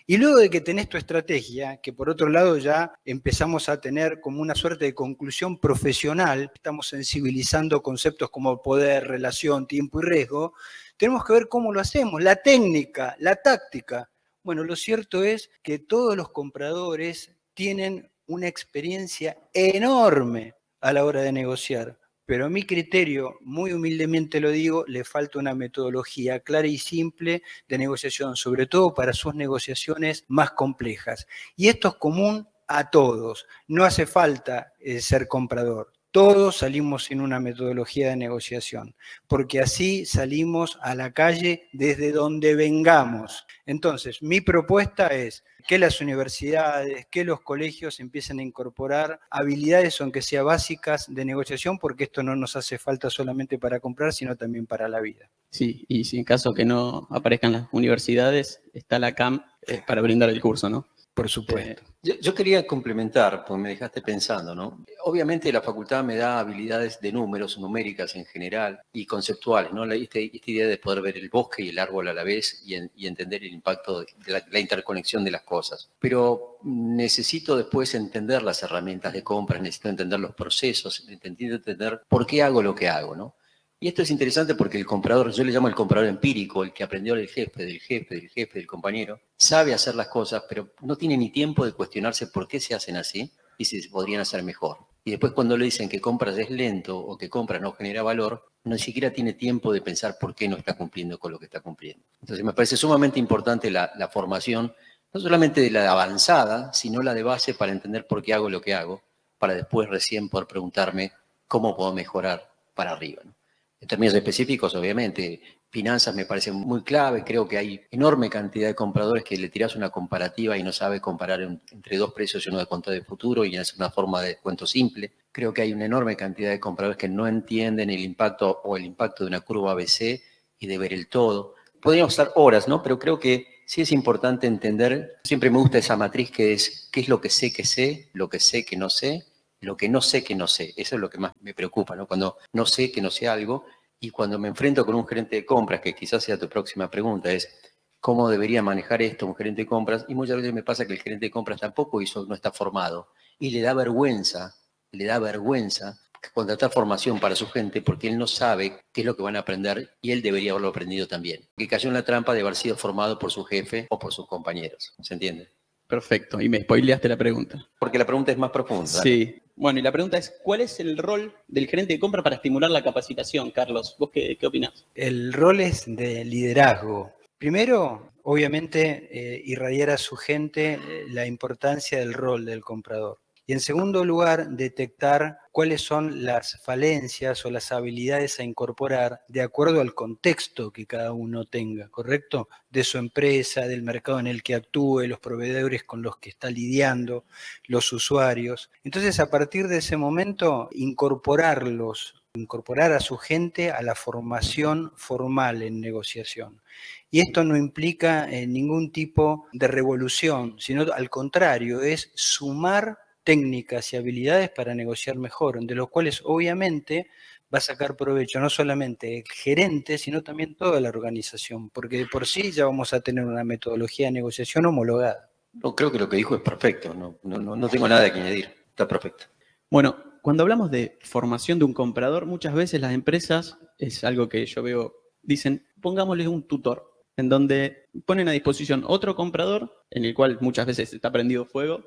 Y 0.07 0.17
luego 0.17 0.39
de 0.39 0.51
que 0.51 0.61
tenés 0.61 0.89
tu 0.89 0.97
estrategia, 0.97 1.77
que 1.79 1.93
por 1.93 2.11
otro 2.11 2.29
lado 2.29 2.59
ya 2.59 2.93
empezamos 3.05 3.69
a 3.69 3.81
tener 3.81 4.21
como 4.21 4.41
una 4.41 4.55
suerte 4.55 4.87
de 4.87 4.95
conclusión 4.95 5.59
profesional, 5.59 6.51
estamos 6.55 6.89
sensibilizando 6.89 7.83
conceptos 7.83 8.31
como 8.31 8.61
poder, 8.63 9.07
relación, 9.07 9.67
tiempo 9.67 10.01
y 10.01 10.07
riesgo, 10.07 10.55
tenemos 10.97 11.25
que 11.25 11.35
ver 11.35 11.49
cómo 11.49 11.73
lo 11.73 11.81
hacemos, 11.81 12.23
la 12.23 12.37
técnica, 12.37 13.15
la 13.21 13.37
táctica. 13.37 14.11
Bueno, 14.43 14.65
lo 14.65 14.75
cierto 14.75 15.23
es 15.23 15.51
que 15.63 15.79
todos 15.79 16.17
los 16.17 16.31
compradores 16.31 17.37
tienen 17.55 18.11
una 18.27 18.49
experiencia 18.49 19.37
enorme 19.53 20.55
a 20.81 20.93
la 20.93 21.05
hora 21.05 21.21
de 21.21 21.33
negociar 21.33 22.00
pero 22.31 22.47
a 22.47 22.49
mi 22.49 22.63
criterio, 22.63 23.39
muy 23.41 23.73
humildemente 23.73 24.39
lo 24.39 24.51
digo, 24.53 24.85
le 24.87 25.03
falta 25.03 25.41
una 25.41 25.53
metodología 25.53 26.39
clara 26.39 26.69
y 26.69 26.79
simple 26.79 27.43
de 27.69 27.77
negociación, 27.77 28.37
sobre 28.37 28.67
todo 28.67 28.95
para 28.95 29.13
sus 29.13 29.35
negociaciones 29.35 30.27
más 30.29 30.53
complejas. 30.53 31.27
Y 31.57 31.67
esto 31.67 31.89
es 31.89 31.95
común 31.95 32.47
a 32.69 32.89
todos, 32.89 33.49
no 33.67 33.83
hace 33.83 34.07
falta 34.07 34.75
eh, 34.79 35.01
ser 35.01 35.27
comprador. 35.27 35.91
Todos 36.13 36.57
salimos 36.57 37.05
sin 37.05 37.21
una 37.21 37.39
metodología 37.39 38.09
de 38.09 38.17
negociación, 38.17 38.97
porque 39.29 39.61
así 39.61 40.05
salimos 40.07 40.77
a 40.83 40.97
la 40.97 41.13
calle 41.13 41.69
desde 41.73 42.11
donde 42.11 42.57
vengamos. 42.57 43.47
Entonces, 43.65 44.21
mi 44.21 44.41
propuesta 44.41 45.07
es 45.09 45.45
que 45.69 45.79
las 45.79 46.01
universidades, 46.01 47.07
que 47.13 47.25
los 47.25 47.43
colegios 47.43 48.01
empiecen 48.01 48.41
a 48.41 48.43
incorporar 48.43 49.21
habilidades, 49.31 50.01
aunque 50.01 50.21
sea 50.21 50.43
básicas, 50.43 51.07
de 51.09 51.25
negociación, 51.25 51.79
porque 51.79 52.05
esto 52.05 52.25
no 52.25 52.35
nos 52.35 52.57
hace 52.57 52.79
falta 52.79 53.09
solamente 53.09 53.59
para 53.59 53.79
comprar, 53.79 54.13
sino 54.13 54.37
también 54.37 54.67
para 54.67 54.89
la 54.89 55.01
vida. 55.01 55.31
Sí, 55.51 55.85
y 55.87 56.05
si 56.05 56.19
en 56.19 56.25
caso 56.25 56.55
que 56.55 56.65
no 56.65 57.07
aparezcan 57.11 57.53
las 57.53 57.69
universidades, 57.71 58.63
está 58.73 58.99
la 58.99 59.15
CAM 59.15 59.45
eh, 59.67 59.81
para 59.87 60.03
brindar 60.03 60.31
el 60.31 60.41
curso, 60.41 60.69
¿no? 60.69 60.89
Por 61.15 61.29
supuesto. 61.29 61.83
Yo, 62.03 62.35
quería 62.35 62.67
complementar, 62.67 63.45
porque 63.45 63.63
me 63.63 63.69
dejaste 63.69 64.01
pensando, 64.01 64.55
¿no? 64.55 64.87
Obviamente 65.05 65.53
la 65.53 65.61
facultad 65.61 66.03
me 66.03 66.17
da 66.17 66.41
habilidades 66.41 66.99
de 66.99 67.13
números, 67.13 67.59
numéricas 67.59 68.17
en 68.17 68.25
general 68.25 68.81
y 68.91 69.05
conceptuales, 69.05 69.71
¿no? 69.73 69.85
Esta, 69.93 70.19
esta 70.19 70.51
idea 70.51 70.67
de 70.67 70.79
poder 70.79 71.03
ver 71.03 71.19
el 71.19 71.29
bosque 71.29 71.63
y 71.63 71.69
el 71.69 71.79
árbol 71.79 72.09
a 72.09 72.15
la 72.15 72.25
vez 72.25 72.63
y, 72.65 72.75
en, 72.75 72.91
y 72.97 73.07
entender 73.07 73.45
el 73.45 73.53
impacto 73.53 74.07
la, 74.27 74.43
la, 74.51 74.61
interconexión 74.61 75.25
de 75.25 75.31
las 75.31 75.43
cosas. 75.43 75.91
Pero 75.99 76.57
necesito 76.63 77.55
después 77.55 77.95
entender 77.95 78.43
las 78.43 78.63
herramientas 78.63 79.13
de 79.13 79.23
compra, 79.23 79.59
necesito 79.59 79.91
entender 79.91 80.21
los 80.21 80.35
procesos, 80.35 81.05
necesito 81.07 81.57
entender 81.57 82.01
por 82.09 82.27
qué 82.27 82.43
hago 82.43 82.63
lo 82.63 82.75
que 82.75 82.89
hago, 82.89 83.15
¿no? 83.15 83.35
Y 83.83 83.89
esto 83.89 84.03
es 84.03 84.11
interesante 84.11 84.55
porque 84.55 84.77
el 84.77 84.85
comprador, 84.85 85.33
yo 85.33 85.43
le 85.43 85.53
llamo 85.53 85.67
el 85.67 85.75
comprador 85.75 86.07
empírico, 86.07 86.63
el 86.63 86.75
que 86.75 86.85
aprendió 86.85 87.15
del 87.15 87.29
jefe, 87.29 87.65
del 87.65 87.81
jefe, 87.81 88.15
del 88.15 88.29
jefe, 88.29 88.59
del 88.59 88.67
compañero, 88.67 89.19
sabe 89.39 89.73
hacer 89.73 89.95
las 89.95 90.09
cosas, 90.09 90.45
pero 90.47 90.75
no 90.83 90.97
tiene 90.97 91.17
ni 91.17 91.31
tiempo 91.31 91.65
de 91.65 91.73
cuestionarse 91.73 92.27
por 92.27 92.47
qué 92.47 92.61
se 92.61 92.75
hacen 92.75 92.99
así 92.99 93.33
y 93.57 93.65
si 93.65 93.81
se 93.81 93.89
podrían 93.89 94.21
hacer 94.21 94.43
mejor. 94.43 94.77
Y 95.03 95.13
después 95.13 95.33
cuando 95.33 95.57
le 95.57 95.65
dicen 95.65 95.89
que 95.89 95.99
compras 95.99 96.37
es 96.37 96.51
lento 96.51 96.99
o 96.99 97.17
que 97.17 97.31
compras 97.31 97.63
no 97.63 97.73
genera 97.73 98.03
valor, 98.03 98.53
no 98.65 98.77
siquiera 98.77 99.15
tiene 99.15 99.33
tiempo 99.33 99.73
de 99.73 99.81
pensar 99.81 100.19
por 100.21 100.35
qué 100.35 100.47
no 100.47 100.59
está 100.59 100.77
cumpliendo 100.77 101.19
con 101.19 101.33
lo 101.33 101.39
que 101.39 101.47
está 101.47 101.61
cumpliendo. 101.61 102.05
Entonces 102.21 102.45
me 102.45 102.53
parece 102.53 102.77
sumamente 102.77 103.19
importante 103.19 103.71
la, 103.71 103.93
la 103.97 104.09
formación, 104.09 104.75
no 105.11 105.21
solamente 105.21 105.63
de 105.63 105.71
la 105.71 105.91
avanzada, 105.91 106.71
sino 106.75 107.01
la 107.01 107.15
de 107.15 107.23
base 107.23 107.55
para 107.55 107.73
entender 107.73 108.07
por 108.07 108.23
qué 108.23 108.35
hago 108.35 108.51
lo 108.51 108.61
que 108.61 108.75
hago, 108.75 109.03
para 109.39 109.55
después 109.55 109.89
recién 109.89 110.29
poder 110.29 110.47
preguntarme 110.47 111.13
cómo 111.49 111.75
puedo 111.75 111.95
mejorar 111.95 112.53
para 112.75 112.93
arriba. 112.93 113.23
¿no? 113.25 113.40
En 113.81 113.89
términos 113.89 114.15
específicos, 114.15 114.75
obviamente, 114.75 115.41
finanzas 115.71 116.15
me 116.15 116.27
parece 116.27 116.53
muy 116.53 116.83
clave. 116.83 117.25
Creo 117.25 117.49
que 117.49 117.57
hay 117.57 117.81
enorme 117.91 118.29
cantidad 118.29 118.69
de 118.69 118.75
compradores 118.75 119.25
que 119.25 119.39
le 119.39 119.49
tiras 119.49 119.75
una 119.75 119.89
comparativa 119.89 120.59
y 120.59 120.63
no 120.63 120.71
sabe 120.71 121.01
comparar 121.01 121.41
entre 121.41 121.97
dos 121.97 122.13
precios 122.13 122.45
y 122.45 122.51
uno 122.51 122.59
de 122.59 122.67
cuenta 122.67 122.91
de 122.91 123.03
futuro 123.03 123.43
y 123.43 123.57
es 123.57 123.75
una 123.75 123.91
forma 123.91 124.21
de 124.21 124.37
cuento 124.37 124.67
simple. 124.67 125.13
Creo 125.33 125.55
que 125.55 125.63
hay 125.63 125.73
una 125.73 125.87
enorme 125.87 126.15
cantidad 126.15 126.51
de 126.51 126.61
compradores 126.61 126.99
que 126.99 127.09
no 127.09 127.27
entienden 127.27 127.89
el 127.89 128.01
impacto 128.01 128.61
o 128.65 128.77
el 128.77 128.85
impacto 128.85 129.25
de 129.25 129.29
una 129.29 129.41
curva 129.41 129.73
ABC 129.73 130.21
y 130.59 130.67
de 130.67 130.79
ver 130.79 130.93
el 130.93 131.09
todo. 131.09 131.55
Podríamos 131.81 132.13
estar 132.13 132.33
horas, 132.35 132.69
¿no? 132.69 132.83
Pero 132.83 132.99
creo 132.99 133.19
que 133.19 133.47
sí 133.65 133.81
es 133.81 133.93
importante 133.93 134.47
entender, 134.47 135.21
siempre 135.25 135.49
me 135.49 135.57
gusta 135.57 135.79
esa 135.79 135.97
matriz 135.97 136.31
que 136.31 136.53
es 136.53 136.91
qué 136.93 137.01
es 137.01 137.09
lo 137.09 137.19
que 137.23 137.31
sé 137.31 137.51
que 137.51 137.65
sé, 137.65 138.11
lo 138.13 138.29
que 138.29 138.41
sé 138.41 138.67
que 138.67 138.77
no 138.77 138.91
sé 138.91 139.30
lo 139.61 139.77
que 139.77 139.89
no 139.89 140.01
sé 140.01 140.25
que 140.25 140.35
no 140.35 140.47
sé. 140.47 140.73
Eso 140.77 140.95
es 140.97 141.01
lo 141.01 141.11
que 141.11 141.19
más 141.19 141.33
me 141.41 141.55
preocupa, 141.55 141.95
¿no? 141.95 142.07
Cuando 142.07 142.37
no 142.53 142.67
sé 142.67 142.91
que 142.91 143.01
no 143.01 143.11
sé 143.11 143.29
algo 143.29 143.65
y 143.99 144.11
cuando 144.11 144.39
me 144.39 144.49
enfrento 144.49 144.85
con 144.87 144.95
un 144.95 145.07
gerente 145.07 145.37
de 145.37 145.45
compras, 145.45 145.81
que 145.81 145.95
quizás 145.95 146.25
sea 146.25 146.39
tu 146.39 146.49
próxima 146.49 146.91
pregunta, 146.91 147.31
es 147.31 147.61
cómo 148.01 148.29
debería 148.29 148.63
manejar 148.63 149.03
esto 149.03 149.27
un 149.27 149.37
gerente 149.37 149.63
de 149.63 149.67
compras. 149.67 150.07
Y 150.09 150.15
muchas 150.15 150.37
veces 150.37 150.55
me 150.55 150.63
pasa 150.63 150.87
que 150.87 150.95
el 150.95 151.03
gerente 151.03 151.27
de 151.27 151.31
compras 151.31 151.61
tampoco 151.61 152.01
hizo, 152.01 152.25
no 152.27 152.35
está 152.35 152.51
formado. 152.51 153.09
Y 153.39 153.51
le 153.51 153.61
da 153.61 153.75
vergüenza, 153.75 154.55
le 154.93 155.05
da 155.05 155.19
vergüenza 155.19 156.01
contratar 156.35 156.71
formación 156.71 157.19
para 157.19 157.35
su 157.35 157.47
gente 157.47 157.81
porque 157.81 158.09
él 158.09 158.19
no 158.19 158.27
sabe 158.27 158.81
qué 158.93 159.01
es 159.01 159.07
lo 159.07 159.17
que 159.17 159.23
van 159.23 159.37
a 159.37 159.41
aprender 159.41 159.97
y 160.03 160.13
él 160.13 160.21
debería 160.23 160.53
haberlo 160.53 160.69
aprendido 160.69 161.07
también. 161.07 161.49
Que 161.57 161.69
cayó 161.69 161.89
en 161.89 161.95
la 161.95 162.05
trampa 162.05 162.35
de 162.35 162.41
haber 162.41 162.57
sido 162.57 162.77
formado 162.77 163.19
por 163.19 163.31
su 163.31 163.45
jefe 163.45 163.87
o 163.91 163.99
por 163.99 164.13
sus 164.13 164.27
compañeros. 164.27 164.95
¿Se 165.01 165.15
entiende? 165.15 165.49
Perfecto, 165.87 166.41
y 166.41 166.49
me 166.49 166.61
spoileaste 166.61 167.09
la 167.09 167.17
pregunta. 167.17 167.69
Porque 167.79 167.99
la 167.99 168.07
pregunta 168.07 168.31
es 168.31 168.39
más 168.39 168.51
profunda. 168.51 168.87
Sí. 168.87 169.43
Bueno, 169.61 169.79
y 169.79 169.83
la 169.83 169.93
pregunta 169.93 170.17
es, 170.17 170.33
¿cuál 170.43 170.63
es 170.63 170.81
el 170.81 170.97
rol 170.97 171.35
del 171.47 171.67
gerente 171.67 171.93
de 171.93 172.01
compra 172.01 172.23
para 172.23 172.37
estimular 172.37 172.71
la 172.71 172.83
capacitación, 172.83 173.51
Carlos? 173.51 173.95
¿Vos 173.99 174.09
qué, 174.11 174.39
qué 174.41 174.47
opinás? 174.47 174.87
El 174.95 175.35
rol 175.35 175.61
es 175.61 175.85
de 175.87 176.25
liderazgo. 176.25 177.13
Primero, 177.37 178.11
obviamente, 178.23 179.11
eh, 179.13 179.43
irradiar 179.45 179.91
a 179.91 179.99
su 179.99 180.17
gente 180.17 180.81
eh, 180.83 181.05
la 181.11 181.27
importancia 181.27 181.99
del 181.99 182.15
rol 182.15 182.47
del 182.47 182.63
comprador. 182.63 183.19
Y 183.47 183.53
en 183.53 183.61
segundo 183.61 184.03
lugar, 184.03 184.49
detectar 184.49 185.41
cuáles 185.61 185.83
son 185.83 186.25
las 186.25 186.59
falencias 186.63 187.45
o 187.45 187.51
las 187.51 187.71
habilidades 187.71 188.41
a 188.41 188.45
incorporar 188.45 189.21
de 189.29 189.43
acuerdo 189.43 189.83
al 189.83 189.93
contexto 189.93 190.71
que 190.71 190.87
cada 190.87 191.13
uno 191.13 191.45
tenga, 191.45 191.91
¿correcto? 191.91 192.49
De 192.71 192.83
su 192.83 192.97
empresa, 192.97 193.69
del 193.69 193.83
mercado 193.83 194.21
en 194.21 194.27
el 194.27 194.43
que 194.43 194.55
actúe, 194.55 195.03
los 195.03 195.19
proveedores 195.21 195.85
con 195.85 196.01
los 196.01 196.17
que 196.17 196.31
está 196.31 196.49
lidiando, 196.49 197.27
los 197.67 197.93
usuarios. 197.93 198.71
Entonces, 198.85 199.21
a 199.21 199.29
partir 199.29 199.69
de 199.69 199.77
ese 199.77 199.99
momento, 199.99 200.71
incorporarlos, 200.73 202.15
incorporar 202.33 202.93
a 202.93 203.01
su 203.01 203.19
gente 203.19 203.71
a 203.71 203.83
la 203.83 203.95
formación 203.95 204.95
formal 204.97 205.61
en 205.61 205.79
negociación. 205.79 206.63
Y 207.11 207.21
esto 207.21 207.45
no 207.45 207.55
implica 207.55 208.31
eh, 208.31 208.47
ningún 208.47 208.93
tipo 208.93 209.47
de 209.53 209.69
revolución, 209.69 210.57
sino 210.59 210.91
al 210.91 211.11
contrario, 211.11 211.83
es 211.83 212.13
sumar 212.15 212.97
técnicas 213.31 213.93
y 213.93 213.97
habilidades 213.97 214.51
para 214.51 214.75
negociar 214.75 215.17
mejor, 215.17 215.65
de 215.65 215.75
los 215.77 215.89
cuales 215.89 216.21
obviamente 216.25 217.07
va 217.55 217.59
a 217.59 217.61
sacar 217.61 217.95
provecho 217.95 218.41
no 218.41 218.51
solamente 218.51 219.19
el 219.19 219.25
gerente, 219.25 219.99
sino 219.99 220.25
también 220.25 220.57
toda 220.57 220.81
la 220.81 220.89
organización, 220.89 221.71
porque 221.71 221.99
de 221.99 222.07
por 222.07 222.27
sí 222.27 222.51
ya 222.51 222.65
vamos 222.65 222.93
a 222.93 223.01
tener 223.03 223.25
una 223.25 223.45
metodología 223.45 224.07
de 224.07 224.13
negociación 224.15 224.67
homologada. 224.67 225.31
No, 225.53 225.77
creo 225.77 225.93
que 225.93 226.01
lo 226.01 226.09
que 226.09 226.17
dijo 226.17 226.35
es 226.35 226.41
perfecto, 226.41 226.93
no, 226.93 227.21
no, 227.23 227.55
no 227.55 227.69
tengo 227.69 227.87
nada 227.87 228.13
que 228.13 228.19
añadir, 228.19 228.53
está 228.69 228.89
perfecto. 228.89 229.27
Bueno, 229.71 229.95
cuando 230.23 230.43
hablamos 230.43 230.69
de 230.73 230.99
formación 231.01 231.61
de 231.61 231.67
un 231.67 231.73
comprador, 231.73 232.27
muchas 232.27 232.53
veces 232.53 232.81
las 232.81 232.93
empresas, 232.93 233.59
es 233.79 234.03
algo 234.03 234.29
que 234.29 234.45
yo 234.45 234.61
veo, 234.65 234.97
dicen, 235.23 235.69
pongámosle 235.81 236.27
un 236.27 236.49
tutor, 236.49 237.05
en 237.17 237.29
donde 237.29 237.91
ponen 238.07 238.27
a 238.27 238.33
disposición 238.33 238.83
otro 238.89 239.15
comprador, 239.15 239.85
en 239.89 240.05
el 240.05 240.15
cual 240.15 240.39
muchas 240.41 240.67
veces 240.67 240.93
está 240.93 241.13
prendido 241.13 241.45
fuego, 241.45 241.85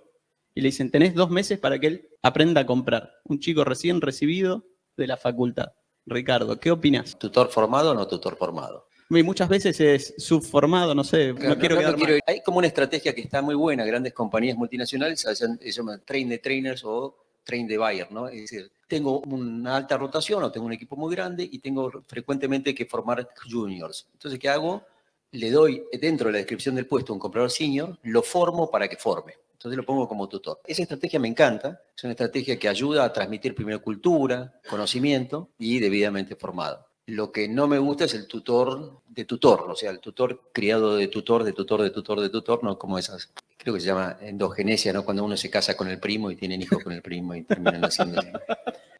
y 0.56 0.62
le 0.62 0.68
dicen, 0.68 0.92
tenés 0.92 1.14
dos 1.14 1.30
meses 1.30 1.60
para 1.60 1.80
que 1.80 1.88
él 1.88 2.10
aprenda 2.22 2.62
a 2.62 2.66
comprar. 2.66 3.12
Un 3.26 3.40
chico 3.40 3.64
recién 3.64 4.02
recibido 4.02 4.66
de 4.98 5.08
la 5.08 5.18
facultad. 5.18 5.74
Ricardo, 6.06 6.60
¿qué 6.60 6.72
opinas? 6.72 7.18
¿Tutor 7.18 7.50
formado 7.50 7.92
o 7.92 7.94
no 7.94 8.08
tutor 8.08 8.36
formado? 8.36 8.88
Y 9.10 9.24
muchas 9.24 9.48
veces 9.48 9.80
es 9.80 10.14
subformado, 10.18 10.96
no 10.96 11.04
sé, 11.04 11.34
no 11.34 11.58
quiero 11.58 11.78
Hay 12.26 12.42
como 12.42 12.58
una 12.58 12.68
estrategia 12.68 13.14
que 13.14 13.22
está 13.22 13.42
muy 13.42 13.54
buena, 13.54 13.86
grandes 13.86 14.14
compañías 14.14 14.58
multinacionales 14.58 15.20
se 15.22 15.72
llaman 15.72 16.02
train 16.06 16.30
de 16.30 16.40
trainers 16.40 16.84
o 16.84 17.16
train 17.44 17.68
de 17.68 17.78
buyer, 17.78 18.12
¿no? 18.12 18.28
Es 18.28 18.42
decir, 18.42 18.72
tengo 18.88 19.20
una 19.22 19.76
alta 19.76 19.98
rotación 19.98 20.44
o 20.44 20.52
tengo 20.52 20.66
un 20.66 20.74
equipo 20.74 20.96
muy 20.96 21.14
grande 21.14 21.48
y 21.50 21.60
tengo 21.60 21.92
frecuentemente 22.08 22.74
que 22.74 22.86
formar 22.86 23.30
juniors. 23.52 24.08
Entonces, 24.14 24.40
¿qué 24.40 24.50
hago? 24.50 24.84
Le 25.32 25.52
doy 25.52 25.84
dentro 26.00 26.28
de 26.28 26.34
la 26.34 26.38
descripción 26.40 26.76
del 26.76 26.88
puesto 26.88 27.14
un 27.14 27.20
comprador 27.20 27.52
senior, 27.52 27.98
lo 28.04 28.24
formo 28.24 28.72
para 28.72 28.88
que 28.88 28.98
forme. 28.98 29.34
Entonces 29.64 29.78
lo 29.78 29.86
pongo 29.86 30.10
como 30.10 30.28
tutor. 30.28 30.60
Esa 30.66 30.82
estrategia 30.82 31.22
me 31.22 31.30
encanta, 31.30 31.84
es 31.96 32.04
una 32.04 32.12
estrategia 32.12 32.60
que 32.60 32.68
ayuda 32.68 33.06
a 33.06 33.14
transmitir 33.14 33.56
primero 33.56 33.82
cultura, 33.82 34.60
conocimiento 34.70 35.52
y 35.58 35.80
debidamente 35.80 36.36
formado. 36.36 36.86
Lo 37.06 37.32
que 37.32 37.48
no 37.48 37.70
me 37.70 37.80
gusta 37.80 38.04
es 38.04 38.14
el 38.14 38.28
tutor 38.28 39.00
de 39.08 39.24
tutor, 39.24 39.66
o 39.70 39.76
sea, 39.76 39.92
el 39.92 40.00
tutor 40.00 40.50
criado 40.52 40.98
de 40.98 41.08
tutor, 41.08 41.46
de 41.46 41.54
tutor, 41.54 41.82
de 41.82 41.92
tutor, 41.92 42.20
de 42.20 42.30
tutor, 42.30 42.62
no 42.62 42.78
como 42.78 42.98
esas, 42.98 43.32
creo 43.56 43.74
que 43.74 43.80
se 43.80 43.88
llama 43.88 44.18
endogenesia, 44.20 44.92
¿no? 44.92 45.06
Cuando 45.06 45.24
uno 45.24 45.38
se 45.38 45.50
casa 45.50 45.78
con 45.78 45.88
el 45.88 45.98
primo 45.98 46.30
y 46.30 46.36
tienen 46.36 46.62
hijos 46.62 46.84
con 46.84 46.92
el 46.92 47.02
primo 47.02 47.34
y 47.34 47.44
terminan 47.44 47.86
haciendo... 47.86 48.22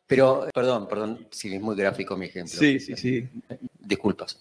Pero, 0.08 0.48
perdón, 0.54 0.88
perdón, 0.88 1.28
si 1.32 1.54
es 1.54 1.62
muy 1.62 1.76
gráfico 1.76 2.16
mi 2.16 2.28
ejemplo. 2.28 2.58
Sí, 2.58 2.80
sí, 2.80 2.96
sí. 2.96 3.28
Disculpas. 3.80 4.40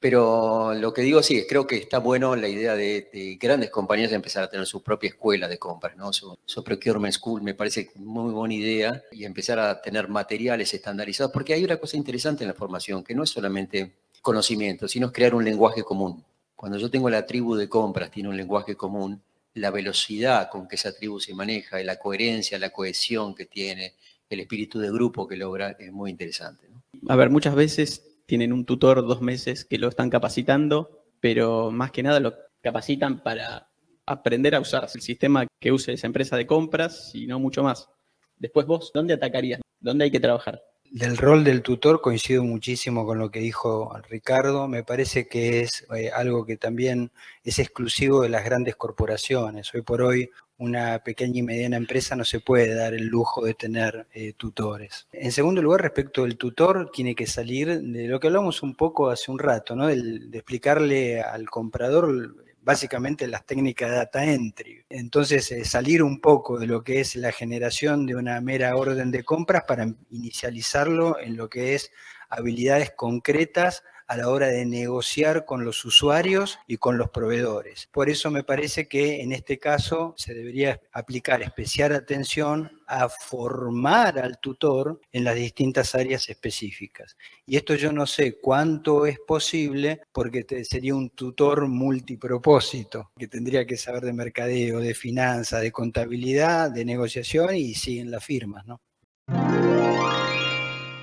Pero 0.00 0.72
lo 0.72 0.94
que 0.94 1.02
digo 1.02 1.22
sí, 1.22 1.44
creo 1.46 1.66
que 1.66 1.76
está 1.76 1.98
bueno 1.98 2.34
la 2.34 2.48
idea 2.48 2.74
de, 2.74 3.36
grandes 3.38 3.68
compañías 3.68 4.10
empezar 4.12 4.42
a 4.42 4.48
tener 4.48 4.66
su 4.66 4.82
propia 4.82 5.08
escuela 5.08 5.46
de 5.46 5.58
compras, 5.58 5.94
¿no? 5.94 6.10
Su, 6.10 6.64
procurement 6.64 7.12
school 7.12 7.42
me 7.42 7.52
parece 7.52 7.90
muy 7.96 8.32
buena 8.32 8.54
idea 8.54 9.02
y 9.12 9.26
empezar 9.26 9.58
a 9.58 9.82
tener 9.82 10.08
materiales 10.08 10.72
estandarizados, 10.72 11.30
porque 11.32 11.52
hay 11.52 11.64
una 11.64 11.76
cosa 11.76 11.98
interesante 11.98 12.44
en 12.44 12.48
la 12.48 12.54
formación, 12.54 13.04
que 13.04 13.14
no 13.14 13.24
es 13.24 13.30
solamente 13.30 13.92
conocimiento, 14.22 14.88
sino 14.88 15.08
es 15.08 15.12
crear 15.12 15.34
un 15.34 15.44
lenguaje 15.44 15.82
común. 15.82 16.24
Cuando 16.56 16.78
yo 16.78 16.90
tengo 16.90 17.10
la 17.10 17.26
tribu 17.26 17.54
de 17.54 17.68
compras, 17.68 18.10
tiene 18.10 18.30
un 18.30 18.38
lenguaje 18.38 18.76
común, 18.76 19.20
la 19.52 19.70
velocidad 19.70 20.48
con 20.48 20.66
que 20.66 20.76
esa 20.76 20.94
tribu 20.94 21.20
se 21.20 21.34
maneja, 21.34 21.78
la 21.82 21.98
coherencia, 21.98 22.58
la 22.58 22.70
cohesión 22.70 23.34
que 23.34 23.44
tiene, 23.44 23.92
el 24.30 24.40
espíritu 24.40 24.78
de 24.78 24.90
grupo 24.90 25.28
que 25.28 25.36
logra, 25.36 25.76
es 25.78 25.92
muy 25.92 26.10
interesante. 26.10 26.68
A 27.08 27.16
ver, 27.16 27.28
muchas 27.28 27.54
veces 27.54 28.09
tienen 28.30 28.52
un 28.52 28.64
tutor 28.64 29.04
dos 29.04 29.20
meses 29.20 29.64
que 29.64 29.76
lo 29.76 29.88
están 29.88 30.08
capacitando, 30.08 31.02
pero 31.18 31.72
más 31.72 31.90
que 31.90 32.04
nada 32.04 32.20
lo 32.20 32.32
capacitan 32.62 33.24
para 33.24 33.68
aprender 34.06 34.54
a 34.54 34.60
usar 34.60 34.86
el 34.94 35.00
sistema 35.00 35.48
que 35.60 35.72
use 35.72 35.94
esa 35.94 36.06
empresa 36.06 36.36
de 36.36 36.46
compras 36.46 37.10
y 37.12 37.26
no 37.26 37.40
mucho 37.40 37.64
más. 37.64 37.88
Después 38.36 38.68
vos, 38.68 38.92
¿dónde 38.94 39.14
atacarías? 39.14 39.60
¿Dónde 39.80 40.04
hay 40.04 40.12
que 40.12 40.20
trabajar? 40.20 40.62
Del 40.92 41.16
rol 41.16 41.42
del 41.42 41.62
tutor 41.62 42.00
coincido 42.00 42.44
muchísimo 42.44 43.04
con 43.04 43.18
lo 43.18 43.32
que 43.32 43.40
dijo 43.40 43.92
Ricardo. 44.08 44.68
Me 44.68 44.84
parece 44.84 45.26
que 45.26 45.62
es 45.62 45.84
eh, 45.96 46.12
algo 46.14 46.46
que 46.46 46.56
también 46.56 47.10
es 47.42 47.58
exclusivo 47.58 48.22
de 48.22 48.28
las 48.28 48.44
grandes 48.44 48.76
corporaciones. 48.76 49.74
Hoy 49.74 49.82
por 49.82 50.02
hoy 50.02 50.30
una 50.60 51.02
pequeña 51.02 51.38
y 51.38 51.42
mediana 51.42 51.76
empresa 51.76 52.14
no 52.14 52.24
se 52.24 52.40
puede 52.40 52.74
dar 52.74 52.94
el 52.94 53.06
lujo 53.06 53.44
de 53.44 53.54
tener 53.54 54.06
eh, 54.12 54.34
tutores. 54.34 55.08
En 55.12 55.32
segundo 55.32 55.62
lugar, 55.62 55.80
respecto 55.80 56.22
del 56.22 56.36
tutor, 56.36 56.90
tiene 56.92 57.14
que 57.14 57.26
salir 57.26 57.80
de 57.80 58.06
lo 58.06 58.20
que 58.20 58.26
hablamos 58.26 58.62
un 58.62 58.74
poco 58.74 59.08
hace 59.08 59.30
un 59.30 59.38
rato, 59.38 59.74
¿no? 59.74 59.86
de 59.86 60.30
explicarle 60.32 61.22
al 61.22 61.48
comprador 61.48 62.34
básicamente 62.62 63.26
las 63.26 63.46
técnicas 63.46 63.90
de 63.90 63.96
data 63.96 64.24
entry. 64.24 64.84
Entonces, 64.90 65.50
eh, 65.50 65.64
salir 65.64 66.02
un 66.02 66.20
poco 66.20 66.58
de 66.58 66.66
lo 66.66 66.84
que 66.84 67.00
es 67.00 67.16
la 67.16 67.32
generación 67.32 68.06
de 68.06 68.16
una 68.16 68.40
mera 68.40 68.76
orden 68.76 69.10
de 69.10 69.24
compras 69.24 69.64
para 69.66 69.92
inicializarlo 70.10 71.18
en 71.18 71.36
lo 71.36 71.48
que 71.48 71.74
es 71.74 71.90
habilidades 72.28 72.92
concretas 72.92 73.82
a 74.10 74.16
la 74.16 74.28
hora 74.28 74.48
de 74.48 74.66
negociar 74.66 75.44
con 75.44 75.64
los 75.64 75.84
usuarios 75.84 76.58
y 76.66 76.78
con 76.78 76.98
los 76.98 77.10
proveedores. 77.10 77.88
Por 77.92 78.10
eso 78.10 78.28
me 78.32 78.42
parece 78.42 78.88
que 78.88 79.22
en 79.22 79.30
este 79.30 79.60
caso 79.60 80.14
se 80.16 80.34
debería 80.34 80.80
aplicar 80.90 81.42
especial 81.42 81.92
atención 81.92 82.72
a 82.88 83.08
formar 83.08 84.18
al 84.18 84.40
tutor 84.40 85.00
en 85.12 85.22
las 85.22 85.36
distintas 85.36 85.94
áreas 85.94 86.28
específicas. 86.28 87.16
Y 87.46 87.56
esto 87.56 87.76
yo 87.76 87.92
no 87.92 88.04
sé 88.04 88.40
cuánto 88.40 89.06
es 89.06 89.20
posible 89.20 90.00
porque 90.10 90.44
sería 90.64 90.96
un 90.96 91.10
tutor 91.10 91.68
multipropósito, 91.68 93.12
que 93.16 93.28
tendría 93.28 93.64
que 93.64 93.76
saber 93.76 94.02
de 94.02 94.12
mercadeo, 94.12 94.80
de 94.80 94.94
finanzas, 94.94 95.62
de 95.62 95.70
contabilidad, 95.70 96.72
de 96.72 96.84
negociación 96.84 97.54
y 97.54 97.74
siguen 97.74 98.10
las 98.10 98.24
firmas. 98.24 98.66
¿no? 98.66 98.80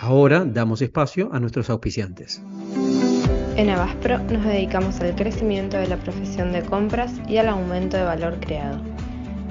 Ahora 0.07 0.45
damos 0.45 0.81
espacio 0.81 1.29
a 1.33 1.39
nuestros 1.41 1.69
auspiciantes. 1.69 2.41
En 3.57 3.69
Abaspro 3.69 4.19
nos 4.19 4.45
dedicamos 4.45 5.01
al 5.01 5.13
crecimiento 5.15 5.75
de 5.75 5.87
la 5.87 5.97
profesión 5.97 6.53
de 6.53 6.61
compras 6.61 7.11
y 7.27 7.35
al 7.35 7.49
aumento 7.49 7.97
de 7.97 8.03
valor 8.03 8.39
creado. 8.39 8.79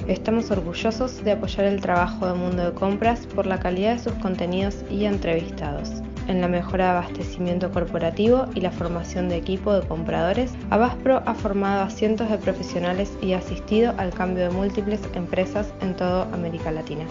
Estamos 0.08 0.50
orgullosos 0.50 1.22
de 1.22 1.32
apoyar 1.32 1.66
el 1.66 1.82
trabajo 1.82 2.26
de 2.26 2.32
Mundo 2.32 2.64
de 2.64 2.72
Compras 2.72 3.26
por 3.26 3.44
la 3.44 3.60
calidad 3.60 3.96
de 3.96 4.04
sus 4.04 4.14
contenidos 4.14 4.82
y 4.90 5.04
entrevistados. 5.04 5.90
en 6.26 6.40
la 6.40 6.48
mejora 6.48 6.84
de 6.84 6.90
abastecimiento 6.90 7.70
corporativo 7.70 8.46
y 8.54 8.60
la 8.60 8.72
formación 8.72 9.28
de 9.28 9.36
equipo 9.36 9.75
de 9.75 9.86
compradores, 9.86 10.54
Abaspro 10.70 11.22
ha 11.26 11.34
formado 11.34 11.82
a 11.82 11.90
cientos 11.90 12.30
de 12.30 12.38
profesionales 12.38 13.12
y 13.20 13.34
ha 13.34 13.38
asistido 13.38 13.92
al 13.98 14.14
cambio 14.14 14.44
de 14.44 14.50
múltiples 14.50 15.00
empresas 15.14 15.72
en 15.82 15.94
toda 15.94 16.22
América 16.32 16.72
Latina. 16.72 17.04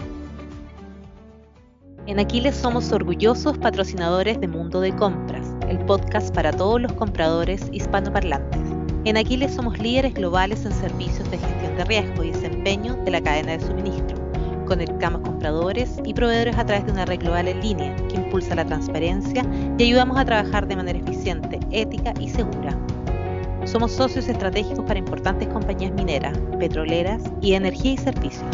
En 2.06 2.20
Aquiles 2.20 2.54
somos 2.54 2.92
orgullosos 2.92 3.58
patrocinadores 3.58 4.40
de 4.40 4.46
Mundo 4.46 4.80
de 4.80 4.94
Compras, 4.94 5.44
el 5.68 5.76
podcast 5.86 6.32
para 6.32 6.52
todos 6.52 6.80
los 6.80 6.92
compradores 6.92 7.68
hispanoparlantes. 7.72 8.60
En 9.04 9.16
Aquiles 9.16 9.52
somos 9.52 9.76
líderes 9.80 10.14
globales 10.14 10.64
en 10.64 10.70
servicios 10.70 11.28
de 11.32 11.38
gestión 11.38 11.76
de 11.76 11.84
riesgo 11.84 12.22
y 12.22 12.30
desempeño 12.30 12.94
de 13.04 13.10
la 13.10 13.20
cadena 13.20 13.56
de 13.56 13.66
suministro. 13.66 14.16
Conectamos 14.66 15.22
compradores 15.22 15.98
y 16.04 16.14
proveedores 16.14 16.56
a 16.56 16.64
través 16.64 16.86
de 16.86 16.92
una 16.92 17.06
red 17.06 17.18
global 17.18 17.48
en 17.48 17.60
línea 17.60 17.96
que 18.08 18.14
impulsa 18.14 18.54
la 18.54 18.64
transparencia 18.64 19.44
y 19.76 19.82
ayudamos 19.82 20.16
a 20.16 20.24
trabajar 20.24 20.68
de 20.68 20.76
manera 20.76 21.00
eficiente, 21.00 21.58
ética 21.72 22.14
y 22.20 22.28
segura. 22.28 22.78
Somos 23.64 23.90
socios 23.90 24.28
estratégicos 24.28 24.84
para 24.84 25.00
importantes 25.00 25.48
compañías 25.48 25.92
mineras, 25.94 26.38
petroleras 26.60 27.24
y 27.40 27.54
energía 27.54 27.94
y 27.94 27.98
servicios. 27.98 28.46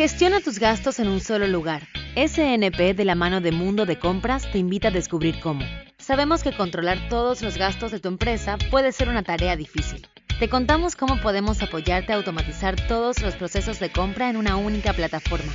Gestiona 0.00 0.40
tus 0.40 0.58
gastos 0.58 0.98
en 0.98 1.08
un 1.08 1.20
solo 1.20 1.46
lugar. 1.46 1.86
SNP 2.16 2.94
de 2.94 3.04
la 3.04 3.14
mano 3.14 3.42
de 3.42 3.52
Mundo 3.52 3.84
de 3.84 3.98
Compras 3.98 4.50
te 4.50 4.56
invita 4.56 4.88
a 4.88 4.90
descubrir 4.90 5.38
cómo. 5.40 5.62
Sabemos 5.98 6.42
que 6.42 6.56
controlar 6.56 7.10
todos 7.10 7.42
los 7.42 7.58
gastos 7.58 7.92
de 7.92 8.00
tu 8.00 8.08
empresa 8.08 8.56
puede 8.70 8.92
ser 8.92 9.10
una 9.10 9.22
tarea 9.22 9.56
difícil. 9.56 10.08
Te 10.38 10.48
contamos 10.48 10.96
cómo 10.96 11.20
podemos 11.20 11.62
apoyarte 11.62 12.14
a 12.14 12.16
automatizar 12.16 12.76
todos 12.88 13.20
los 13.20 13.34
procesos 13.34 13.78
de 13.78 13.92
compra 13.92 14.30
en 14.30 14.38
una 14.38 14.56
única 14.56 14.94
plataforma. 14.94 15.52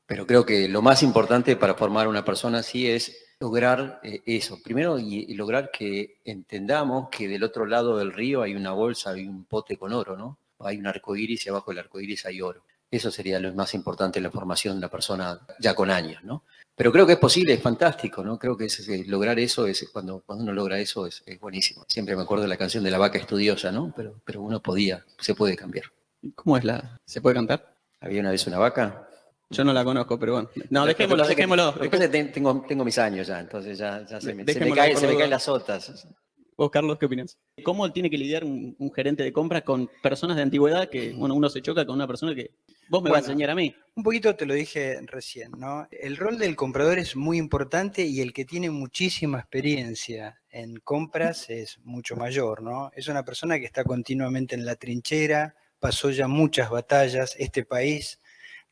Pero 0.07 0.27
creo 0.27 0.45
que 0.45 0.69
lo 0.69 0.83
más 0.83 1.03
importante 1.05 1.55
para 1.57 1.75
formar 1.75 2.09
una 2.09 2.25
persona 2.25 2.59
así 2.59 2.89
es 2.89 3.17
lograr 3.41 4.01
eh, 4.03 4.21
eso. 4.27 4.61
Primero, 4.63 4.99
y, 4.99 5.27
y 5.29 5.35
lograr 5.35 5.71
que 5.71 6.19
entendamos 6.25 7.09
que 7.11 7.29
del 7.29 7.45
otro 7.45 7.67
lado 7.67 7.97
del 7.99 8.13
río 8.13 8.43
hay 8.43 8.55
una 8.55 8.73
bolsa, 8.73 9.11
hay 9.11 9.27
un 9.27 9.45
pote 9.45 9.77
con 9.77 9.93
oro, 9.93 10.17
¿no? 10.17 10.39
Hay 10.67 10.79
un 10.79 10.87
arco 10.87 11.17
iris 11.17 11.47
y 11.47 11.49
abajo 11.49 11.71
del 11.71 11.79
arco 11.81 12.01
iris 12.01 12.27
hay 12.27 12.41
oro. 12.41 12.65
Eso 12.91 13.11
sería 13.11 13.39
lo 13.39 13.53
más 13.55 13.75
importante 13.75 14.19
en 14.19 14.25
la 14.25 14.31
formación 14.31 14.77
de 14.77 14.81
la 14.83 14.89
persona 14.91 15.41
ya 15.61 15.75
con 15.75 15.91
años, 15.91 16.23
¿no? 16.25 16.45
Pero 16.75 16.91
creo 16.93 17.07
que 17.07 17.13
es 17.13 17.19
posible, 17.19 17.53
es 17.55 17.63
fantástico, 17.63 18.25
¿no? 18.25 18.39
Creo 18.39 18.57
que 18.57 18.65
es- 18.65 18.81
es- 18.89 19.07
lograr 19.07 19.39
eso, 19.39 19.67
es, 19.67 19.89
cuando, 19.93 20.23
cuando 20.25 20.45
uno 20.45 20.53
logra 20.53 20.79
eso, 20.79 21.07
es, 21.07 21.23
es 21.27 21.39
buenísimo. 21.39 21.85
Siempre 21.89 22.17
me 22.17 22.23
acuerdo 22.23 22.43
de 22.43 22.49
la 22.49 22.57
canción 22.57 22.83
de 22.83 22.91
la 22.91 22.99
vaca 22.99 23.19
estudiosa, 23.19 23.71
¿no? 23.71 23.93
Pero, 23.95 24.21
pero 24.25 24.41
uno 24.41 24.61
podía, 24.61 25.05
se 25.19 25.35
puede 25.35 25.57
cambiar. 25.57 25.85
¿Cómo 26.35 26.57
es 26.57 26.65
la? 26.65 26.99
¿Se 27.05 27.21
puede 27.21 27.35
cantar? 27.37 27.75
Había 28.01 28.21
una 28.21 28.31
vez 28.31 28.47
una 28.47 28.59
vaca, 28.59 29.07
Yo 29.53 29.65
no 29.65 29.73
la 29.73 29.83
conozco, 29.85 30.17
pero 30.19 30.35
bueno. 30.35 30.49
No, 30.71 30.87
dejémoslo, 30.87 31.25
dejémoslo. 31.27 31.73
Ten- 32.09 32.33
tengo, 32.33 32.65
tengo 32.69 32.85
mis 32.85 32.99
años 32.99 33.27
ya, 33.27 33.41
entonces 33.41 33.77
ya, 33.79 34.07
ya 34.07 34.21
se, 34.21 34.33
me, 34.33 34.45
se 34.53 34.61
me 34.61 34.67
cae- 34.77 34.97
se 34.97 35.07
me 35.09 35.17
caen 35.19 35.31
las 35.31 35.43
sotas. 35.43 36.07
Vos, 36.61 36.71
Carlos, 36.71 36.99
¿qué 36.99 37.07
opinas? 37.07 37.39
¿Cómo 37.65 37.91
tiene 37.91 38.11
que 38.11 38.19
lidiar 38.19 38.45
un, 38.45 38.77
un 38.79 38.93
gerente 38.93 39.23
de 39.23 39.33
compras 39.33 39.63
con 39.63 39.91
personas 40.03 40.37
de 40.37 40.43
antigüedad 40.43 40.91
que, 40.91 41.15
bueno, 41.15 41.35
uno 41.35 41.49
se 41.49 41.63
choca 41.63 41.87
con 41.87 41.95
una 41.95 42.07
persona 42.07 42.35
que 42.35 42.51
vos 42.91 43.03
me 43.03 43.09
vas 43.09 43.21
a 43.21 43.29
Bueno. 43.29 43.33
enseñar 43.33 43.49
a 43.49 43.55
mí? 43.55 43.75
Un 43.97 44.03
poquito 44.03 44.37
te 44.37 44.45
lo 44.45 44.53
dije 44.53 44.99
recién, 45.07 45.53
¿no? 45.57 45.89
El 45.91 46.19
rol 46.19 46.37
del 46.39 46.57
comprador 46.57 46.99
es 46.99 47.17
muy 47.17 47.39
importante 47.39 48.05
y 48.05 48.21
el 48.21 48.35
que 48.35 48.45
tiene 48.45 48.69
muchísima 48.69 49.39
experiencia 49.39 50.43
en 50.51 50.77
compras 50.81 51.49
es 51.49 51.79
mucho 51.83 52.15
mayor, 52.15 52.61
¿no? 52.61 52.91
Es 52.95 53.09
una 53.09 53.25
persona 53.25 53.59
que 53.59 53.65
está 53.65 53.83
continuamente 53.83 54.55
en 54.55 54.67
la 54.67 54.77
trinchera, 54.77 55.55
pasó 55.79 56.11
ya 56.11 56.29
muchas 56.29 56.69
batallas, 56.69 57.37
este 57.39 57.65
país 57.65 58.21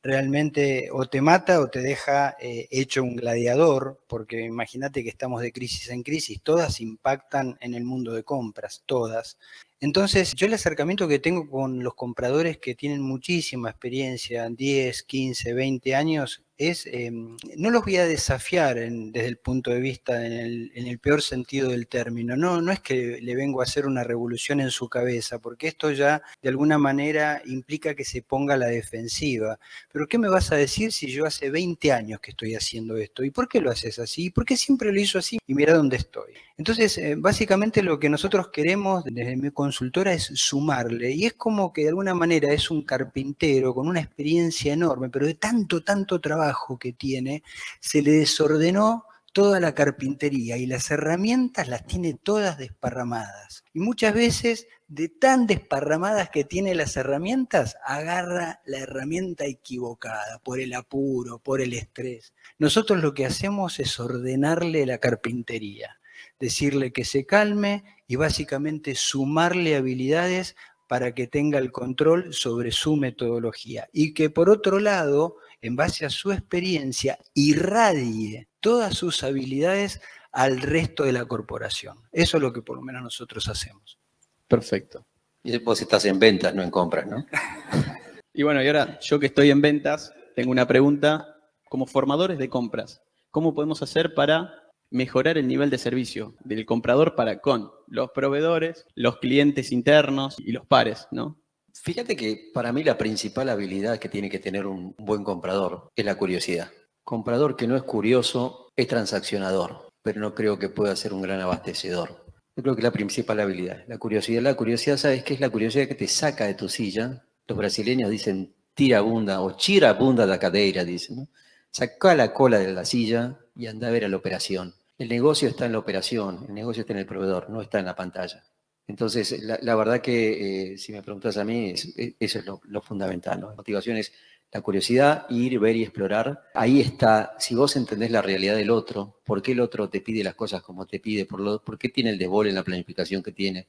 realmente 0.02 0.88
o 0.92 1.06
te 1.06 1.20
mata 1.20 1.61
o 1.61 1.68
te 1.68 1.80
deja 1.80 2.37
eh, 2.40 2.68
hecho 2.70 3.02
un 3.02 3.16
gladiador, 3.16 4.00
porque 4.06 4.42
imagínate 4.42 5.02
que 5.02 5.08
estamos 5.11 5.40
de 5.42 5.52
crisis 5.52 5.88
en 5.90 6.02
crisis, 6.02 6.40
todas 6.42 6.80
impactan 6.80 7.58
en 7.61 7.74
el 7.74 7.84
mundo 7.84 8.12
de 8.12 8.22
compras, 8.22 8.82
todas. 8.87 9.38
Entonces, 9.80 10.34
yo 10.34 10.46
el 10.46 10.54
acercamiento 10.54 11.06
que 11.06 11.18
tengo 11.18 11.48
con 11.48 11.82
los 11.84 11.94
compradores 11.94 12.58
que 12.58 12.74
tienen 12.74 13.00
muchísima 13.00 13.70
experiencia, 13.70 14.48
10, 14.48 15.02
15, 15.04 15.52
20 15.54 15.94
años, 15.94 16.42
es, 16.59 16.87
eh, 16.87 17.11
no 17.12 17.71
los 17.71 17.85
voy 17.85 17.97
a 17.97 18.05
desafiar 18.07 18.79
en- 18.79 19.12
desde 19.12 19.29
el 19.29 19.38
punto 19.38 19.71
de 19.71 19.81
vista, 19.81 20.27
en 20.27 20.33
el, 20.33 20.73
en 20.75 20.87
el 20.88 20.99
peor 20.99 21.23
sentido 21.23 21.71
del 21.71 21.87
término. 21.88 22.37
No, 22.37 22.61
no 22.61 22.73
es 22.73 22.81
que 22.81 23.21
le 23.23 23.35
vengo 23.37 23.61
a 23.61 23.64
hacer 23.64 23.87
una 23.87 24.05
revolución 24.05 24.61
en 24.61 24.71
su 24.71 24.88
cabeza, 24.88 25.38
porque 25.38 25.68
esto 25.68 25.90
ya 25.92 26.21
de 26.42 26.49
alguna 26.49 26.77
manera 26.79 27.40
implica 27.47 27.94
que 27.94 28.05
se 28.05 28.23
ponga 28.23 28.55
a 28.55 28.59
la 28.59 28.66
defensiva. 28.66 29.59
Pero 29.92 30.07
¿qué 30.09 30.18
me 30.18 30.29
vas 30.29 30.53
a 30.53 30.57
decir 30.57 30.92
si 30.92 31.11
yo 31.11 31.27
hace 31.27 31.51
20 31.51 31.92
años 31.92 32.21
que 32.21 32.33
estoy 32.33 32.55
haciendo 32.55 32.97
esto? 32.97 33.25
¿Y 33.25 33.31
por 33.31 33.49
qué 33.49 33.61
lo 33.61 33.71
haces 33.71 33.99
así? 33.99 34.27
¿Y 34.27 34.31
por 34.31 34.44
qué 34.44 34.57
siempre 34.57 34.92
lo 34.92 35.01
hizo 35.01 35.18
así? 35.18 35.38
Y 35.47 35.55
mira 35.55 35.75
dónde 35.75 35.97
estoy. 35.97 36.35
Entonces, 36.59 36.99
eh, 36.99 37.14
básicamente 37.16 37.85
lo 37.85 38.01
que 38.01 38.09
nosotros 38.09 38.49
queremos 38.49 39.05
desde 39.05 39.37
mi 39.37 39.53
consultora 39.53 40.12
es 40.12 40.25
sumarle. 40.35 41.12
Y 41.12 41.27
es 41.27 41.35
como 41.35 41.73
que 41.73 41.83
de 41.83 41.90
alguna 41.90 42.14
manera 42.14 42.53
es 42.53 42.68
un 42.73 42.83
carpintero 42.83 43.73
con 43.73 43.87
una 43.87 44.01
experiencia 44.01 44.73
enorme, 44.73 45.09
pero 45.09 45.27
de 45.27 45.35
tanto, 45.35 45.85
tanto 45.85 46.21
trabajo 46.21 46.77
que 46.77 46.92
tiene, 46.92 47.44
se 47.79 48.03
le 48.03 48.11
desordenó 48.11 49.05
toda 49.33 49.61
la 49.61 49.73
carpintería 49.73 50.57
y 50.57 50.66
las 50.66 50.90
herramientas 50.90 51.68
las 51.68 51.87
tiene 51.87 52.14
todas 52.14 52.59
desparramadas. 52.59 53.62
Y 53.73 53.79
muchas 53.79 54.12
veces, 54.12 54.66
de 54.88 55.09
tan 55.09 55.47
desparramadas 55.47 56.31
que 56.31 56.42
tiene 56.42 56.75
las 56.75 56.97
herramientas, 56.97 57.77
agarra 57.85 58.61
la 58.66 58.79
herramienta 58.79 59.44
equivocada 59.44 60.40
por 60.42 60.59
el 60.59 60.75
apuro, 60.75 61.38
por 61.38 61.61
el 61.61 61.73
estrés. 61.75 62.35
Nosotros 62.59 63.01
lo 63.01 63.14
que 63.14 63.27
hacemos 63.27 63.79
es 63.79 64.01
ordenarle 64.01 64.87
la 64.87 64.99
carpintería, 64.99 65.97
decirle 66.38 66.92
que 66.92 67.05
se 67.05 67.27
calme 67.27 67.85
y 68.07 68.16
básicamente 68.16 68.94
sumarle 68.94 69.77
habilidades 69.77 70.57
para 70.88 71.14
que 71.14 71.27
tenga 71.27 71.59
el 71.59 71.70
control 71.70 72.33
sobre 72.33 72.72
su 72.72 72.96
metodología 72.96 73.88
y 73.92 74.14
que 74.14 74.31
por 74.31 74.48
otro 74.48 74.81
lado, 74.81 75.37
en 75.61 75.77
base 75.77 76.07
a 76.07 76.11
su 76.11 76.33
experiencia, 76.33 77.18
irradie 77.35 78.48
todas 78.61 78.96
sus 78.96 79.22
habilidades 79.22 80.01
al 80.33 80.61
resto 80.61 81.05
de 81.05 81.12
la 81.12 81.27
corporación. 81.27 81.98
Eso 82.11 82.38
es 82.38 82.42
lo 82.42 82.53
que 82.53 82.62
por 82.62 82.77
lo 82.77 82.83
menos 82.83 83.03
nosotros 83.03 83.48
hacemos. 83.48 83.98
Perfecto. 84.46 85.07
Y 85.42 85.57
vos 85.59 85.81
estás 85.81 86.05
en 86.07 86.18
ventas, 86.18 86.55
no 86.55 86.62
en 86.62 86.70
compras, 86.70 87.07
¿no? 87.07 87.24
Y 88.35 88.44
bueno, 88.44 88.62
y 88.62 88.68
ahora 88.68 89.01
yo 89.01 89.18
que 89.18 89.27
estoy 89.27 89.51
en 89.51 89.61
ventas, 89.61 90.14
tengo 90.37 90.53
una 90.53 90.68
pregunta. 90.68 91.35
Como 91.68 91.87
formadores 91.87 92.38
de 92.38 92.48
compras, 92.48 93.03
¿cómo 93.33 93.53
podemos 93.53 93.83
hacer 93.83 94.14
para 94.14 94.67
mejorar 94.90 95.38
el 95.38 95.48
nivel 95.48 95.70
de 95.70 95.79
servicio 95.79 96.35
del 96.44 96.64
comprador 96.66 97.14
para 97.14 97.40
con 97.40 97.70
los 97.87 98.11
proveedores, 98.11 98.87
los 98.94 99.18
clientes 99.18 99.72
internos 99.72 100.37
y 100.38 100.53
los 100.53 100.66
pares, 100.66 101.09
¿no? 101.11 101.40
Fíjate 101.74 102.16
que 102.16 102.51
para 102.53 102.72
mí 102.72 102.83
la 102.83 102.98
principal 102.98 103.48
habilidad 103.48 103.98
que 103.98 104.09
tiene 104.09 104.31
que 104.31 104.38
tener 104.38 104.66
un 104.66 104.94
buen 104.98 105.22
comprador 105.22 105.90
es 105.94 106.05
la 106.05 106.16
curiosidad. 106.16 106.70
Comprador 107.05 107.57
que 107.57 107.66
no 107.66 107.77
es 107.77 107.83
curioso 107.83 108.68
es 108.77 108.88
transaccionador, 108.88 109.90
pero 110.03 110.20
no 110.20 110.35
creo 110.35 110.59
que 110.59 110.68
pueda 110.68 110.96
ser 110.96 111.12
un 111.12 111.22
gran 111.22 111.40
abastecedor. 111.40 112.27
Yo 112.57 112.62
creo 112.62 112.74
que 112.74 112.83
la 112.83 112.90
principal 112.90 113.38
habilidad, 113.38 113.85
la 113.87 113.98
curiosidad. 113.98 114.42
La 114.42 114.55
curiosidad, 114.55 114.96
¿sabes 114.96 115.22
qué 115.22 115.35
es 115.35 115.40
la 115.40 115.48
curiosidad 115.48 115.87
que 115.87 115.94
te 115.94 116.09
saca 116.09 116.46
de 116.46 116.55
tu 116.55 116.68
silla? 116.68 117.24
Los 117.46 117.57
brasileños 117.57 118.11
dicen 118.11 118.53
tira 118.74 119.01
bunda 119.01 119.40
o 119.40 119.57
chira 119.57 119.92
bunda 119.92 120.27
da 120.27 120.38
cadeira, 120.38 120.85
dicen. 120.85 121.16
¿no? 121.16 121.29
Saca 121.70 122.16
la 122.16 122.33
cola 122.33 122.59
de 122.59 122.72
la 122.72 122.85
silla 122.85 123.38
y 123.55 123.66
anda 123.66 123.88
a 123.88 123.90
ver 123.90 124.05
a 124.05 124.09
la 124.09 124.16
operación. 124.16 124.74
El 124.98 125.08
negocio 125.08 125.48
está 125.48 125.66
en 125.66 125.72
la 125.72 125.78
operación, 125.78 126.44
el 126.48 126.54
negocio 126.54 126.80
está 126.80 126.92
en 126.92 126.98
el 126.98 127.06
proveedor, 127.06 127.48
no 127.48 127.62
está 127.62 127.78
en 127.78 127.84
la 127.84 127.94
pantalla. 127.94 128.44
Entonces, 128.88 129.38
la, 129.42 129.76
verdad 129.76 130.00
que 130.00 130.72
eh, 130.72 130.78
si 130.78 130.92
me 130.92 131.02
preguntas 131.02 131.37
a 131.37 131.44
mí, 131.44 131.72
eso 131.72 132.38
es 132.38 132.44
lo, 132.44 132.82
fundamental. 132.82 133.38
La 133.40 133.54
motivación 133.54 133.98
es 133.98 134.12
la 134.50 134.61
curiosidad, 134.61 135.26
ir, 135.28 135.61
ver 135.61 135.76
y 135.76 135.82
explorar. 135.82 136.42
Ahí 136.54 136.80
está, 136.80 137.37
si 137.38 137.54
vos 137.54 137.76
entendés 137.76 138.11
la 138.11 138.22
realidad 138.22 138.56
del 138.56 138.70
otro, 138.70 139.20
por 139.24 139.40
qué 139.40 139.52
el 139.52 139.61
otro 139.61 139.88
te 139.88 140.00
pide 140.00 140.24
las 140.24 140.34
cosas 140.34 140.62
como 140.62 140.87
te 140.87 140.98
pide, 140.98 141.26
por, 141.26 141.40
lo, 141.40 141.62
por 141.62 141.78
qué 141.78 141.90
tiene 141.90 142.11
el 142.11 142.18
desbol 142.18 142.48
en 142.48 142.54
la 142.54 142.64
planificación 142.64 143.22
que 143.22 143.32
tiene. 143.32 143.68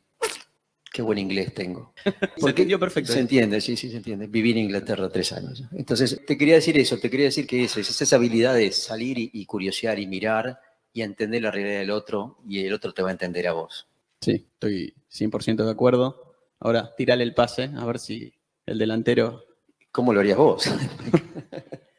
Qué 0.91 1.01
buen 1.03 1.19
inglés 1.19 1.53
tengo. 1.53 1.93
se 2.37 2.49
entendió 2.49 2.79
perfecto. 2.79 3.11
Se 3.11 3.19
entiende, 3.19 3.61
sí, 3.61 3.75
sí, 3.75 3.91
se 3.91 3.97
entiende. 3.97 4.25
Viví 4.25 4.51
en 4.51 4.57
Inglaterra 4.59 5.09
tres 5.09 5.33
años. 5.33 5.63
Entonces, 5.73 6.21
te 6.25 6.37
quería 6.37 6.55
decir 6.55 6.77
eso, 6.79 6.97
te 6.97 7.09
quería 7.09 7.25
decir 7.27 7.45
que 7.45 7.65
es, 7.65 7.77
es 7.77 8.01
esa 8.01 8.15
habilidad 8.15 8.55
de 8.55 8.71
salir 8.71 9.19
y, 9.19 9.29
y 9.33 9.45
curiosear 9.45 9.99
y 9.99 10.07
mirar 10.07 10.59
y 10.93 11.01
entender 11.01 11.41
la 11.41 11.51
realidad 11.51 11.79
del 11.79 11.91
otro 11.91 12.37
y 12.47 12.65
el 12.65 12.73
otro 12.73 12.93
te 12.93 13.01
va 13.01 13.09
a 13.09 13.13
entender 13.13 13.47
a 13.47 13.53
vos. 13.53 13.87
Sí, 14.21 14.47
estoy 14.53 14.93
100% 15.11 15.63
de 15.63 15.71
acuerdo. 15.71 16.35
Ahora, 16.59 16.93
tirale 16.95 17.23
el 17.23 17.33
pase, 17.33 17.71
a 17.75 17.85
ver 17.85 17.99
si 17.99 18.33
el 18.65 18.77
delantero... 18.77 19.45
¿Cómo 19.91 20.13
lo 20.13 20.19
harías 20.19 20.37
vos? 20.37 20.69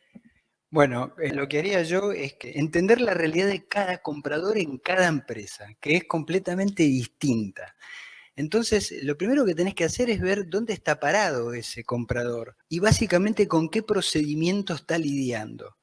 Bueno, 0.73 1.13
eh, 1.21 1.35
lo 1.35 1.49
que 1.49 1.59
haría 1.59 1.83
yo 1.83 2.13
es 2.13 2.35
que 2.35 2.53
entender 2.53 3.01
la 3.01 3.13
realidad 3.13 3.49
de 3.49 3.67
cada 3.67 3.99
comprador 3.99 4.57
en 4.57 4.79
cada 4.79 5.09
empresa, 5.09 5.67
que 5.81 5.97
es 5.97 6.05
completamente 6.05 6.85
distinta. 6.85 7.75
Entonces, 8.37 8.95
lo 9.03 9.19
primero 9.19 9.45
que 9.45 9.57
tenés 9.57 9.75
que 9.75 9.83
hacer 9.85 10.11
es 10.11 10.21
ver 10.21 10.49
dónde 10.49 10.73
está 10.73 11.01
parado 11.01 11.55
ese 11.55 11.83
comprador 11.83 12.57
y 12.69 12.79
básicamente 12.79 13.49
con 13.49 13.69
qué 13.69 13.83
procedimiento 13.83 14.75
está 14.75 14.97
lidiando. 14.97 15.77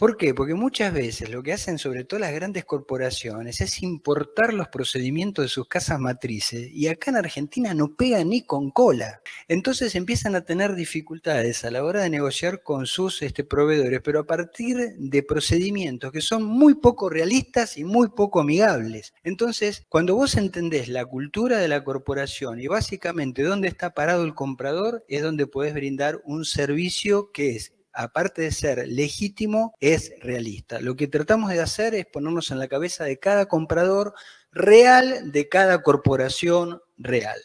¿Por 0.00 0.16
qué? 0.16 0.32
Porque 0.32 0.54
muchas 0.54 0.94
veces 0.94 1.28
lo 1.28 1.42
que 1.42 1.52
hacen 1.52 1.76
sobre 1.76 2.04
todo 2.04 2.20
las 2.20 2.32
grandes 2.32 2.64
corporaciones 2.64 3.60
es 3.60 3.82
importar 3.82 4.54
los 4.54 4.68
procedimientos 4.68 5.44
de 5.44 5.50
sus 5.50 5.68
casas 5.68 6.00
matrices 6.00 6.70
y 6.72 6.86
acá 6.86 7.10
en 7.10 7.18
Argentina 7.18 7.74
no 7.74 7.94
pega 7.96 8.24
ni 8.24 8.40
con 8.40 8.70
cola. 8.70 9.20
Entonces 9.46 9.94
empiezan 9.94 10.34
a 10.36 10.40
tener 10.46 10.74
dificultades 10.74 11.66
a 11.66 11.70
la 11.70 11.84
hora 11.84 12.00
de 12.00 12.08
negociar 12.08 12.62
con 12.62 12.86
sus 12.86 13.20
este, 13.20 13.44
proveedores, 13.44 14.00
pero 14.02 14.20
a 14.20 14.26
partir 14.26 14.94
de 14.96 15.22
procedimientos 15.22 16.12
que 16.12 16.22
son 16.22 16.44
muy 16.44 16.76
poco 16.76 17.10
realistas 17.10 17.76
y 17.76 17.84
muy 17.84 18.08
poco 18.08 18.40
amigables. 18.40 19.12
Entonces, 19.22 19.84
cuando 19.90 20.14
vos 20.14 20.34
entendés 20.34 20.88
la 20.88 21.04
cultura 21.04 21.58
de 21.58 21.68
la 21.68 21.84
corporación 21.84 22.58
y 22.58 22.68
básicamente 22.68 23.42
dónde 23.42 23.68
está 23.68 23.92
parado 23.92 24.24
el 24.24 24.34
comprador, 24.34 25.04
es 25.08 25.20
donde 25.20 25.46
podés 25.46 25.74
brindar 25.74 26.22
un 26.24 26.46
servicio 26.46 27.32
que 27.32 27.56
es 27.56 27.74
aparte 27.92 28.42
de 28.42 28.52
ser 28.52 28.86
legítimo, 28.88 29.74
es 29.80 30.12
realista. 30.20 30.80
Lo 30.80 30.96
que 30.96 31.08
tratamos 31.08 31.50
de 31.50 31.60
hacer 31.60 31.94
es 31.94 32.06
ponernos 32.06 32.50
en 32.50 32.58
la 32.58 32.68
cabeza 32.68 33.04
de 33.04 33.18
cada 33.18 33.46
comprador 33.46 34.14
real, 34.52 35.32
de 35.32 35.48
cada 35.48 35.82
corporación 35.82 36.80
real. 36.96 37.38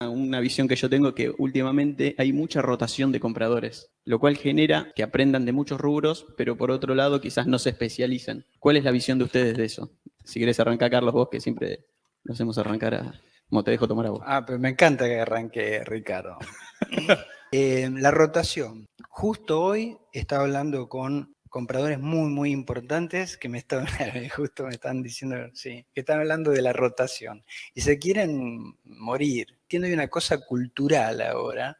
Una 0.00 0.40
visión 0.40 0.66
que 0.66 0.76
yo 0.76 0.90
tengo 0.90 1.08
es 1.08 1.14
que 1.14 1.32
últimamente 1.38 2.14
hay 2.18 2.32
mucha 2.32 2.60
rotación 2.60 3.12
de 3.12 3.20
compradores, 3.20 3.92
lo 4.04 4.18
cual 4.18 4.36
genera 4.36 4.92
que 4.96 5.02
aprendan 5.02 5.44
de 5.44 5.52
muchos 5.52 5.80
rubros, 5.80 6.26
pero 6.36 6.56
por 6.56 6.70
otro 6.70 6.94
lado 6.94 7.20
quizás 7.20 7.46
no 7.46 7.58
se 7.58 7.70
especialicen. 7.70 8.46
¿Cuál 8.58 8.76
es 8.76 8.84
la 8.84 8.90
visión 8.90 9.18
de 9.18 9.24
ustedes 9.24 9.56
de 9.56 9.64
eso? 9.64 9.92
Si 10.24 10.40
querés 10.40 10.58
arrancar, 10.60 10.90
Carlos, 10.90 11.14
vos 11.14 11.28
que 11.30 11.40
siempre 11.40 11.86
nos 12.24 12.36
hacemos 12.36 12.58
arrancar 12.58 12.94
a... 12.94 13.20
Como 13.48 13.62
te 13.62 13.70
dejo 13.70 13.86
tomar 13.86 14.06
a 14.06 14.10
vos. 14.10 14.22
Ah, 14.24 14.44
pero 14.46 14.58
me 14.58 14.70
encanta 14.70 15.04
que 15.04 15.20
arranque 15.20 15.84
Ricardo. 15.84 16.38
Eh, 17.54 17.90
la 17.92 18.10
rotación. 18.10 18.86
Justo 19.10 19.60
hoy 19.60 19.98
estaba 20.10 20.44
hablando 20.44 20.88
con 20.88 21.36
compradores 21.50 22.00
muy, 22.00 22.30
muy 22.30 22.50
importantes 22.50 23.36
que 23.36 23.50
me 23.50 23.58
estaban, 23.58 23.86
justo 24.34 24.64
me 24.64 24.70
están 24.70 25.02
diciendo, 25.02 25.36
sí, 25.52 25.84
que 25.92 26.00
están 26.00 26.20
hablando 26.20 26.50
de 26.50 26.62
la 26.62 26.72
rotación 26.72 27.44
y 27.74 27.82
se 27.82 27.98
quieren 27.98 28.78
morir. 28.84 29.58
Tiene 29.66 29.92
una 29.92 30.08
cosa 30.08 30.38
cultural 30.46 31.20
ahora 31.20 31.76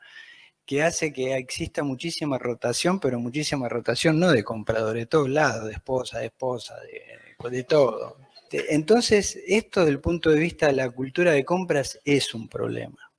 que 0.66 0.82
hace 0.82 1.10
que 1.10 1.36
exista 1.36 1.82
muchísima 1.82 2.36
rotación, 2.36 3.00
pero 3.00 3.18
muchísima 3.18 3.66
rotación 3.66 4.20
no 4.20 4.30
de 4.30 4.44
compradores, 4.44 5.04
de 5.04 5.06
todos 5.06 5.30
lados, 5.30 5.68
de 5.68 5.72
esposa, 5.72 6.18
de 6.18 6.26
esposa, 6.26 6.74
de, 6.80 7.50
de 7.50 7.64
todo. 7.64 8.18
Entonces, 8.50 9.38
esto 9.46 9.80
desde 9.80 9.92
el 9.92 10.00
punto 10.00 10.28
de 10.28 10.38
vista 10.38 10.66
de 10.66 10.74
la 10.74 10.90
cultura 10.90 11.32
de 11.32 11.46
compras 11.46 11.98
es 12.04 12.34
un 12.34 12.46
problema 12.46 13.11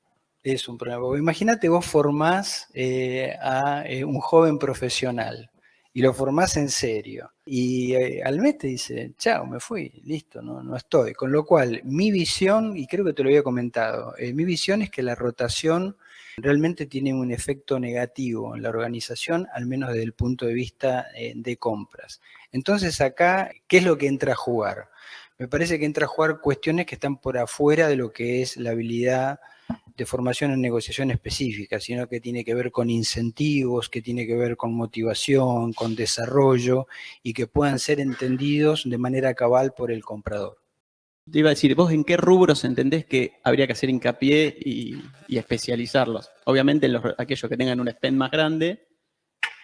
es 0.43 0.67
un 0.67 0.77
problema. 0.77 1.17
Imagínate, 1.17 1.69
vos 1.69 1.85
formás 1.85 2.67
eh, 2.73 3.35
a 3.41 3.83
eh, 3.85 4.03
un 4.03 4.19
joven 4.19 4.59
profesional 4.59 5.49
y 5.93 6.01
lo 6.01 6.13
formás 6.13 6.57
en 6.57 6.69
serio. 6.69 7.31
Y 7.45 7.93
eh, 7.93 8.21
al 8.23 8.39
mes 8.39 8.57
te 8.57 8.67
dice, 8.67 9.13
chao, 9.17 9.45
me 9.45 9.59
fui, 9.59 10.01
listo, 10.03 10.41
no, 10.41 10.61
no 10.61 10.75
estoy. 10.75 11.13
Con 11.13 11.31
lo 11.31 11.45
cual, 11.45 11.81
mi 11.85 12.11
visión, 12.11 12.75
y 12.75 12.87
creo 12.87 13.05
que 13.05 13.13
te 13.13 13.23
lo 13.23 13.29
había 13.29 13.43
comentado, 13.43 14.13
mi 14.33 14.43
visión 14.43 14.81
es 14.81 14.89
que 14.89 15.03
la 15.03 15.15
rotación 15.15 15.95
realmente 16.37 16.87
tiene 16.87 17.13
un 17.13 17.31
efecto 17.31 17.79
negativo 17.79 18.55
en 18.55 18.63
la 18.63 18.69
organización, 18.69 19.47
al 19.53 19.67
menos 19.67 19.89
desde 19.89 20.03
el 20.03 20.13
punto 20.13 20.47
de 20.47 20.53
vista 20.53 21.05
de 21.35 21.57
compras. 21.57 22.21
Entonces 22.51 22.99
acá, 23.01 23.51
¿qué 23.67 23.77
es 23.77 23.83
lo 23.83 23.99
que 23.99 24.07
entra 24.07 24.33
a 24.33 24.35
jugar? 24.35 24.89
Me 25.37 25.47
parece 25.47 25.77
que 25.77 25.85
entra 25.85 26.05
a 26.05 26.09
jugar 26.09 26.39
cuestiones 26.39 26.87
que 26.87 26.95
están 26.95 27.17
por 27.17 27.37
afuera 27.37 27.87
de 27.87 27.97
lo 27.97 28.11
que 28.11 28.41
es 28.41 28.57
la 28.57 28.71
habilidad 28.71 29.39
de 29.95 30.05
formación 30.05 30.51
en 30.51 30.61
negociación 30.61 31.11
específica, 31.11 31.79
sino 31.79 32.07
que 32.07 32.19
tiene 32.19 32.43
que 32.43 32.55
ver 32.55 32.71
con 32.71 32.89
incentivos, 32.89 33.89
que 33.89 34.01
tiene 34.01 34.25
que 34.25 34.35
ver 34.35 34.57
con 34.57 34.73
motivación, 34.73 35.73
con 35.73 35.95
desarrollo 35.95 36.87
y 37.21 37.33
que 37.33 37.47
puedan 37.47 37.79
ser 37.79 37.99
entendidos 37.99 38.83
de 38.85 38.97
manera 38.97 39.33
cabal 39.33 39.73
por 39.73 39.91
el 39.91 40.03
comprador. 40.03 40.57
Te 41.31 41.39
iba 41.39 41.49
a 41.49 41.51
decir, 41.51 41.73
¿vos 41.75 41.91
en 41.91 42.03
qué 42.03 42.17
rubros 42.17 42.65
entendés 42.65 43.05
que 43.05 43.39
habría 43.43 43.65
que 43.65 43.73
hacer 43.73 43.89
hincapié 43.89 44.57
y, 44.59 45.01
especializarlos? 45.29 46.29
Obviamente 46.45 46.87
en 46.87 46.93
los, 46.93 47.03
aquellos 47.17 47.49
que 47.49 47.55
tengan 47.55 47.79
un 47.79 47.89
spend 47.89 48.17
más 48.17 48.31
grande, 48.31 48.87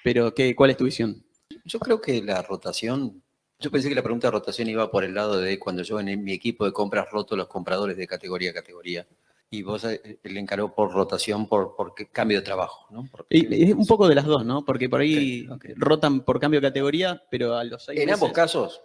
pero 0.04 0.34
¿qué, 0.34 0.56
¿cuál 0.56 0.70
es 0.70 0.78
tu 0.78 0.86
visión? 0.86 1.26
Yo 1.66 1.80
creo 1.80 2.00
que 2.00 2.22
la 2.22 2.42
rotación, 2.44 3.24
yo 3.60 3.72
pensé 3.72 3.90
que 3.90 3.96
la 3.96 4.04
pregunta 4.04 4.28
de 4.28 4.32
rotación 4.32 4.70
iba 4.70 4.90
por 4.90 5.04
el 5.04 5.14
lado 5.14 5.42
de 5.42 5.60
cuando 5.60 5.84
yo 5.84 6.00
en 6.00 6.24
mi 6.24 6.32
equipo 6.32 6.64
de 6.64 6.72
compras 6.72 7.10
roto 7.12 7.36
los 7.36 7.48
compradores 7.48 7.98
de 7.98 8.08
categoría 8.08 8.52
a 8.52 8.54
categoría 8.54 9.06
y 9.52 9.64
vos 9.64 9.84
eh, 9.84 10.20
le 10.24 10.40
encaró 10.40 10.74
por 10.74 10.92
rotación, 10.92 11.48
por, 11.48 11.76
por 11.76 11.94
cambio 12.12 12.38
de 12.38 12.44
trabajo, 12.44 12.88
¿no? 12.92 13.10
y, 13.30 13.70
es 13.70 13.74
un 13.74 13.88
poco 13.88 14.08
de 14.08 14.16
las 14.16 14.26
dos, 14.26 14.46
¿no? 14.46 14.64
Porque 14.64 14.90
por 14.90 15.02
ahí 15.02 15.48
rotan 15.76 16.22
por 16.22 16.40
cambio 16.40 16.62
de 16.62 16.68
categoría, 16.68 17.24
pero 17.30 17.56
a 17.56 17.64
los 17.64 17.84
seis 17.84 18.00
En 18.00 18.12
ambos 18.12 18.32
casos 18.32 18.82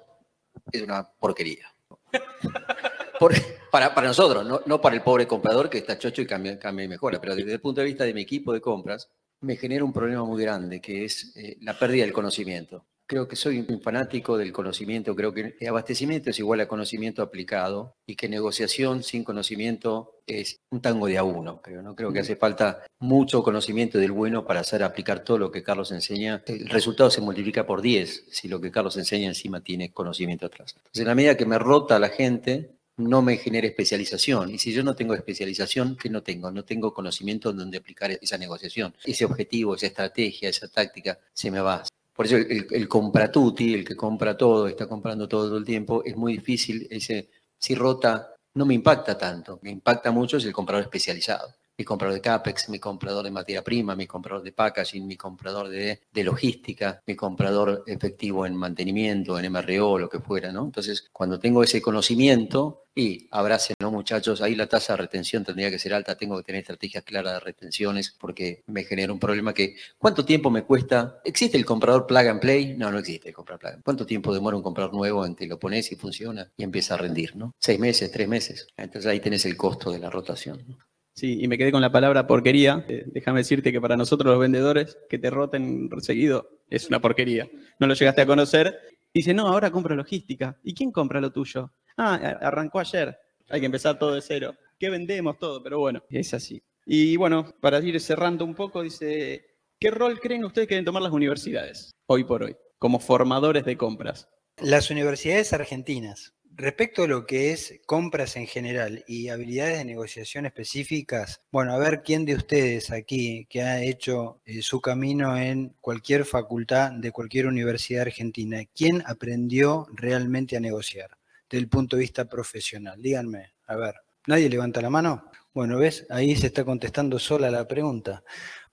es 0.72 0.82
una 0.82 1.06
porquería. 1.18 1.68
para, 3.70 3.94
para, 3.94 4.06
nosotros, 4.06 4.46
no, 4.46 4.60
no, 4.66 4.80
para 4.80 4.94
el 4.94 5.02
pobre 5.02 5.26
comprador 5.26 5.68
que 5.68 5.78
está 5.78 5.98
chocho 5.98 6.22
y 6.22 6.26
cambia, 6.26 6.58
cambia 6.58 6.84
y 6.84 6.88
mejora, 6.88 7.20
pero 7.20 7.34
desde 7.34 7.52
el 7.52 7.60
punto 7.60 7.80
de 7.80 7.86
vista 7.86 8.04
de 8.04 8.14
mi 8.14 8.22
equipo 8.22 8.52
de 8.52 8.60
compras, 8.60 9.10
me 9.40 9.56
genera 9.56 9.84
un 9.84 9.92
problema 9.92 10.24
muy 10.24 10.42
grande, 10.42 10.80
que 10.80 11.04
es 11.04 11.36
eh, 11.36 11.58
la 11.60 11.78
pérdida 11.78 12.04
del 12.04 12.12
conocimiento. 12.12 12.86
Creo 13.06 13.28
que 13.28 13.36
soy 13.36 13.64
un 13.68 13.80
fanático 13.82 14.38
del 14.38 14.52
conocimiento, 14.52 15.14
creo 15.14 15.34
que 15.34 15.54
abastecimiento 15.68 16.30
es 16.30 16.38
igual 16.38 16.60
a 16.60 16.68
conocimiento 16.68 17.22
aplicado 17.22 17.96
y 18.06 18.16
que 18.16 18.28
negociación 18.28 19.02
sin 19.02 19.24
conocimiento 19.24 20.20
es 20.26 20.56
un 20.70 20.80
tango 20.80 21.06
de 21.06 21.18
a 21.18 21.24
uno, 21.24 21.60
creo, 21.60 21.82
¿no? 21.82 21.94
Creo 21.94 22.12
que 22.12 22.20
hace 22.20 22.36
falta 22.36 22.82
mucho 22.98 23.42
conocimiento 23.42 23.98
del 23.98 24.12
bueno 24.12 24.46
para 24.46 24.60
hacer 24.60 24.82
aplicar 24.82 25.22
todo 25.22 25.36
lo 25.36 25.50
que 25.50 25.62
Carlos 25.62 25.92
enseña. 25.92 26.42
El 26.46 26.68
resultado 26.70 27.10
se 27.10 27.20
multiplica 27.20 27.66
por 27.66 27.82
10 27.82 28.24
si 28.30 28.48
lo 28.48 28.60
que 28.60 28.70
Carlos 28.70 28.96
enseña 28.96 29.28
encima 29.28 29.60
tiene 29.60 29.92
conocimiento 29.92 30.46
atrás. 30.46 30.74
Entonces, 30.76 31.00
en 31.02 31.08
la 31.08 31.14
medida 31.14 31.36
que 31.36 31.44
me 31.46 31.58
rota 31.58 31.98
la 31.98 32.08
gente, 32.08 32.74
no 32.96 33.22
me 33.22 33.36
genera 33.36 33.66
especialización. 33.66 34.50
Y 34.50 34.58
si 34.58 34.72
yo 34.72 34.82
no 34.82 34.94
tengo 34.94 35.14
especialización, 35.14 35.96
¿qué 35.96 36.08
no 36.08 36.22
tengo? 36.22 36.50
No 36.50 36.64
tengo 36.64 36.94
conocimiento 36.94 37.50
en 37.50 37.56
donde 37.56 37.78
aplicar 37.78 38.10
esa 38.12 38.38
negociación. 38.38 38.94
Ese 39.04 39.24
objetivo, 39.24 39.74
esa 39.74 39.86
estrategia, 39.86 40.48
esa 40.48 40.68
táctica, 40.68 41.18
se 41.32 41.50
me 41.50 41.60
va. 41.60 41.82
Por 42.14 42.26
eso 42.26 42.36
el, 42.36 42.66
el 42.70 42.88
compratuti, 42.88 43.74
el 43.74 43.84
que 43.84 43.96
compra 43.96 44.36
todo, 44.36 44.68
está 44.68 44.86
comprando 44.86 45.28
todo, 45.28 45.56
el 45.56 45.64
tiempo, 45.64 46.02
es 46.04 46.16
muy 46.16 46.34
difícil. 46.34 46.86
Ese, 46.90 47.30
si 47.58 47.74
rota, 47.74 48.34
no 48.54 48.64
me 48.66 48.74
impacta 48.74 49.18
tanto. 49.18 49.58
Me 49.62 49.70
impacta 49.70 50.10
mucho 50.12 50.36
es 50.36 50.44
el 50.44 50.52
comprador 50.52 50.84
especializado 50.84 51.54
mi 51.76 51.84
comprador 51.84 52.14
de 52.14 52.20
CAPEX, 52.20 52.68
mi 52.68 52.78
comprador 52.78 53.24
de 53.24 53.30
materia 53.30 53.62
prima, 53.62 53.96
mi 53.96 54.06
comprador 54.06 54.42
de 54.42 54.52
packaging, 54.52 55.06
mi 55.06 55.16
comprador 55.16 55.68
de, 55.68 56.00
logística, 56.14 57.02
mi 57.06 57.16
comprador 57.16 57.84
efectivo 57.86 58.46
en 58.46 58.54
mantenimiento, 58.54 59.38
en 59.38 59.50
MRO, 59.52 59.98
lo 59.98 60.08
que 60.08 60.20
fuera, 60.20 60.52
¿no? 60.52 60.64
Entonces, 60.64 61.08
cuando 61.12 61.38
tengo 61.38 61.62
ese 61.62 61.82
conocimiento, 61.82 62.80
y 62.96 63.26
abracen, 63.32 63.74
¿no, 63.80 63.90
muchachos? 63.90 64.40
Ahí 64.40 64.54
la 64.54 64.68
tasa 64.68 64.92
de 64.92 64.98
retención 64.98 65.44
tendría 65.44 65.70
que 65.70 65.78
ser 65.78 65.94
alta, 65.94 66.16
tengo 66.16 66.36
que 66.36 66.44
tener 66.44 66.60
estrategias 66.60 67.02
claras 67.02 67.34
de 67.34 67.40
retenciones 67.40 68.14
porque 68.18 68.62
me 68.66 68.84
genera 68.84 69.12
un 69.12 69.18
problema 69.18 69.52
que, 69.52 69.74
¿cuánto 69.98 70.24
tiempo 70.24 70.50
me 70.50 70.62
cuesta? 70.62 71.20
¿Existe 71.24 71.56
el 71.56 71.64
comprador 71.64 72.06
plug 72.06 72.28
and 72.28 72.40
play? 72.40 72.76
No, 72.76 72.92
no 72.92 72.98
existe 72.98 73.30
el 73.30 73.34
comprador 73.34 73.60
plug 73.60 73.68
and 73.72 73.76
play. 73.78 73.84
¿Cuánto 73.84 74.06
tiempo 74.06 74.32
demora 74.32 74.56
un 74.56 74.62
comprador 74.62 74.94
nuevo 74.94 75.26
en 75.26 75.34
que 75.34 75.46
lo 75.46 75.58
pones 75.58 75.90
y 75.90 75.96
funciona 75.96 76.48
y 76.56 76.62
empieza 76.62 76.94
a 76.94 76.98
rendir, 76.98 77.34
¿no? 77.34 77.52
Seis 77.58 77.80
meses, 77.80 78.12
tres 78.12 78.28
meses. 78.28 78.68
Entonces 78.76 79.10
ahí 79.10 79.18
tenés 79.18 79.44
el 79.44 79.56
costo 79.56 79.90
de 79.90 79.98
la 79.98 80.08
rotación. 80.08 80.78
Sí, 81.14 81.38
y 81.40 81.48
me 81.48 81.56
quedé 81.56 81.70
con 81.72 81.80
la 81.80 81.92
palabra 81.92 82.26
porquería. 82.26 82.84
Eh, 82.88 83.04
déjame 83.06 83.40
decirte 83.40 83.72
que 83.72 83.80
para 83.80 83.96
nosotros 83.96 84.30
los 84.32 84.40
vendedores, 84.40 84.98
que 85.08 85.18
te 85.18 85.30
roten 85.30 85.88
seguido 86.00 86.60
es 86.68 86.88
una 86.88 87.00
porquería. 87.00 87.48
No 87.78 87.86
lo 87.86 87.94
llegaste 87.94 88.22
a 88.22 88.26
conocer 88.26 88.76
Dice, 89.14 89.32
no, 89.32 89.46
ahora 89.46 89.70
compro 89.70 89.94
logística. 89.94 90.58
¿Y 90.64 90.74
quién 90.74 90.90
compra 90.90 91.20
lo 91.20 91.30
tuyo? 91.30 91.72
Ah, 91.96 92.14
arrancó 92.40 92.80
ayer. 92.80 93.16
Hay 93.48 93.60
que 93.60 93.66
empezar 93.66 93.96
todo 93.96 94.12
de 94.12 94.20
cero. 94.20 94.56
¿Qué 94.76 94.90
vendemos? 94.90 95.38
Todo, 95.38 95.62
pero 95.62 95.78
bueno, 95.78 96.02
es 96.10 96.34
así. 96.34 96.60
Y 96.84 97.16
bueno, 97.16 97.54
para 97.60 97.78
ir 97.78 98.00
cerrando 98.00 98.44
un 98.44 98.56
poco, 98.56 98.82
dice, 98.82 99.46
¿qué 99.78 99.92
rol 99.92 100.18
creen 100.18 100.44
ustedes 100.44 100.66
que 100.66 100.74
deben 100.74 100.84
tomar 100.84 101.00
las 101.00 101.12
universidades 101.12 101.92
hoy 102.06 102.24
por 102.24 102.42
hoy 102.42 102.56
como 102.78 102.98
formadores 102.98 103.64
de 103.64 103.76
compras? 103.76 104.28
Las 104.60 104.90
universidades 104.90 105.52
argentinas. 105.52 106.34
Respecto 106.56 107.02
a 107.02 107.08
lo 107.08 107.26
que 107.26 107.50
es 107.50 107.80
compras 107.84 108.36
en 108.36 108.46
general 108.46 109.04
y 109.08 109.28
habilidades 109.28 109.78
de 109.78 109.84
negociación 109.84 110.46
específicas, 110.46 111.40
bueno, 111.50 111.72
a 111.72 111.78
ver 111.78 112.02
quién 112.04 112.24
de 112.24 112.36
ustedes 112.36 112.92
aquí 112.92 113.46
que 113.50 113.62
ha 113.62 113.82
hecho 113.82 114.40
eh, 114.44 114.62
su 114.62 114.80
camino 114.80 115.36
en 115.36 115.74
cualquier 115.80 116.24
facultad 116.24 116.92
de 116.92 117.10
cualquier 117.10 117.48
universidad 117.48 118.02
argentina, 118.02 118.60
¿quién 118.72 119.02
aprendió 119.04 119.88
realmente 119.94 120.56
a 120.56 120.60
negociar 120.60 121.18
desde 121.50 121.60
el 121.60 121.68
punto 121.68 121.96
de 121.96 122.02
vista 122.02 122.26
profesional? 122.26 123.02
Díganme, 123.02 123.54
a 123.66 123.74
ver, 123.74 123.94
¿nadie 124.28 124.48
levanta 124.48 124.80
la 124.80 124.90
mano? 124.90 125.30
Bueno, 125.52 125.78
ves, 125.78 126.06
ahí 126.08 126.36
se 126.36 126.48
está 126.48 126.64
contestando 126.64 127.18
sola 127.18 127.50
la 127.50 127.66
pregunta. 127.66 128.22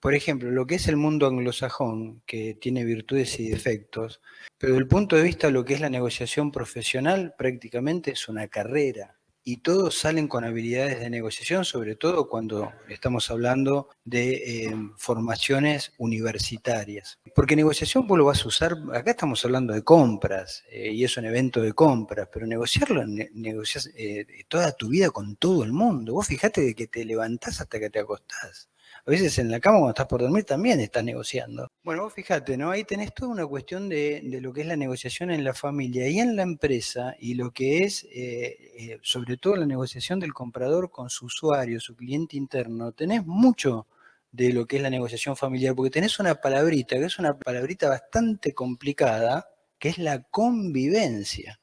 Por 0.02 0.16
ejemplo, 0.16 0.50
lo 0.50 0.66
que 0.66 0.76
es 0.76 0.88
el 0.88 0.98
mundo 0.98 1.28
anglosajón, 1.28 2.24
que 2.26 2.56
tiene 2.60 2.84
virtudes 2.84 3.40
y 3.40 3.50
defectos, 3.50 4.20
pero 4.58 4.74
desde 4.74 4.82
el 4.82 4.88
punto 4.88 5.16
de 5.16 5.22
vista 5.22 5.46
de 5.46 5.54
lo 5.54 5.64
que 5.64 5.76
es 5.76 5.80
la 5.80 5.92
negociación 5.92 6.52
profesional, 6.52 7.36
prácticamente 7.38 8.10
es 8.10 8.28
una 8.28 8.48
carrera. 8.48 9.20
Y 9.44 9.58
todos 9.58 10.00
salen 10.00 10.28
con 10.28 10.44
habilidades 10.44 11.00
de 11.00 11.10
negociación, 11.12 11.66
sobre 11.66 11.96
todo 11.96 12.30
cuando 12.30 12.72
estamos 12.90 13.30
hablando 13.30 13.90
de 14.04 14.66
eh, 14.66 14.76
formaciones 14.98 15.94
universitarias. 16.00 17.20
Porque 17.36 17.56
negociación 17.56 18.08
vos 18.08 18.18
lo 18.18 18.26
vas 18.26 18.44
a 18.44 18.48
usar, 18.48 18.78
acá 18.94 19.12
estamos 19.12 19.46
hablando 19.46 19.72
de 19.72 19.84
compras, 19.84 20.64
eh, 20.72 20.92
y 20.94 21.04
es 21.04 21.16
un 21.16 21.26
evento 21.26 21.62
de 21.62 21.74
compras, 21.74 22.28
pero 22.34 22.48
negociarlo, 22.48 23.06
negocias 23.06 23.88
eh, 23.96 24.26
toda 24.48 24.72
tu 24.72 24.90
vida 24.90 25.12
con 25.12 25.36
todo 25.36 25.64
el 25.64 25.74
mundo. 25.74 26.14
Vos 26.14 26.26
fijate 26.26 26.62
de 26.62 26.74
que 26.74 26.88
te 26.88 27.06
levantás 27.06 27.62
hasta 27.62 27.80
que 27.80 27.92
te 27.92 28.00
acostás. 28.00 28.68
A 29.06 29.10
veces 29.10 29.40
en 29.40 29.50
la 29.50 29.60
cama 29.60 29.78
cuando 29.78 29.90
estás 29.92 30.08
por 30.08 30.22
dormir 30.22 30.44
también 30.44 30.80
estás 30.80 31.04
negociando. 31.04 31.68
Bueno, 31.84 32.04
vos 32.04 32.14
fíjate, 32.14 32.56
¿no? 32.56 32.70
Ahí 32.70 32.84
tenés 32.84 33.14
toda 33.14 33.32
una 33.32 33.48
cuestión 33.48 33.90
de, 33.90 34.22
lo 34.24 34.54
que 34.54 34.62
es 34.62 34.68
la 34.68 34.76
negociación 34.76 35.32
en 35.32 35.44
la 35.44 35.56
familia 35.56 36.08
y 36.08 36.20
en 36.20 36.36
la 36.36 36.44
empresa 36.44 37.16
y 37.20 37.34
lo 37.34 37.52
que 37.52 37.84
es, 37.84 38.04
eh, 38.12 38.58
eh, 38.78 39.00
sobre 39.02 39.38
todo 39.38 39.56
la 39.56 39.66
negociación 39.66 40.20
del 40.20 40.34
comprador 40.34 40.92
con 40.92 41.10
su 41.10 41.26
usuario, 41.26 41.80
su 41.80 41.96
cliente 41.96 42.38
interno. 42.38 42.92
Tenés 42.92 43.26
mucho 43.26 43.88
de 44.32 44.54
lo 44.54 44.66
que 44.66 44.78
es 44.78 44.82
la 44.82 44.90
negociación 44.90 45.36
familiar, 45.36 45.76
porque 45.76 45.90
tenés 45.90 46.20
una 46.20 46.36
palabrita, 46.36 46.96
que 46.98 47.06
es 47.06 47.20
una 47.20 47.38
palabrita 47.38 47.90
bastante 47.90 48.54
complicada, 48.54 49.48
que 49.80 49.90
es 49.90 49.98
la 49.98 50.22
convivencia. 50.24 51.60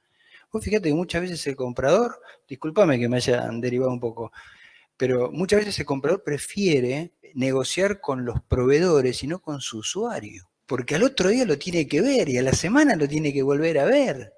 Vos 0.53 0.65
fíjate 0.65 0.89
que 0.89 0.95
muchas 0.95 1.23
veces 1.23 1.47
el 1.47 1.57
comprador, 1.57 2.21
discúlpame 2.49 2.99
que 2.99 3.09
me 3.09 3.17
haya 3.19 3.49
derivado 3.53 3.93
un 3.93 4.01
poco, 4.01 4.33
pero 4.99 5.31
muchas 5.33 5.61
veces 5.61 5.79
el 5.79 5.87
comprador 5.87 6.23
prefiere 6.25 7.13
negociar 7.35 8.01
con 8.01 8.27
los 8.27 8.43
proveedores 8.43 9.23
y 9.23 9.29
no 9.29 9.41
con 9.41 9.63
su 9.63 9.79
usuario, 9.79 10.51
porque 10.67 10.97
al 10.97 11.05
otro 11.05 11.31
día 11.31 11.47
lo 11.47 11.59
tiene 11.59 11.89
que 11.89 12.03
ver 12.03 12.29
y 12.29 12.37
a 12.37 12.43
la 12.43 12.53
semana 12.53 12.97
lo 12.97 13.09
tiene 13.09 13.33
que 13.33 13.43
volver 13.43 13.79
a 13.79 13.87
ver 13.87 14.35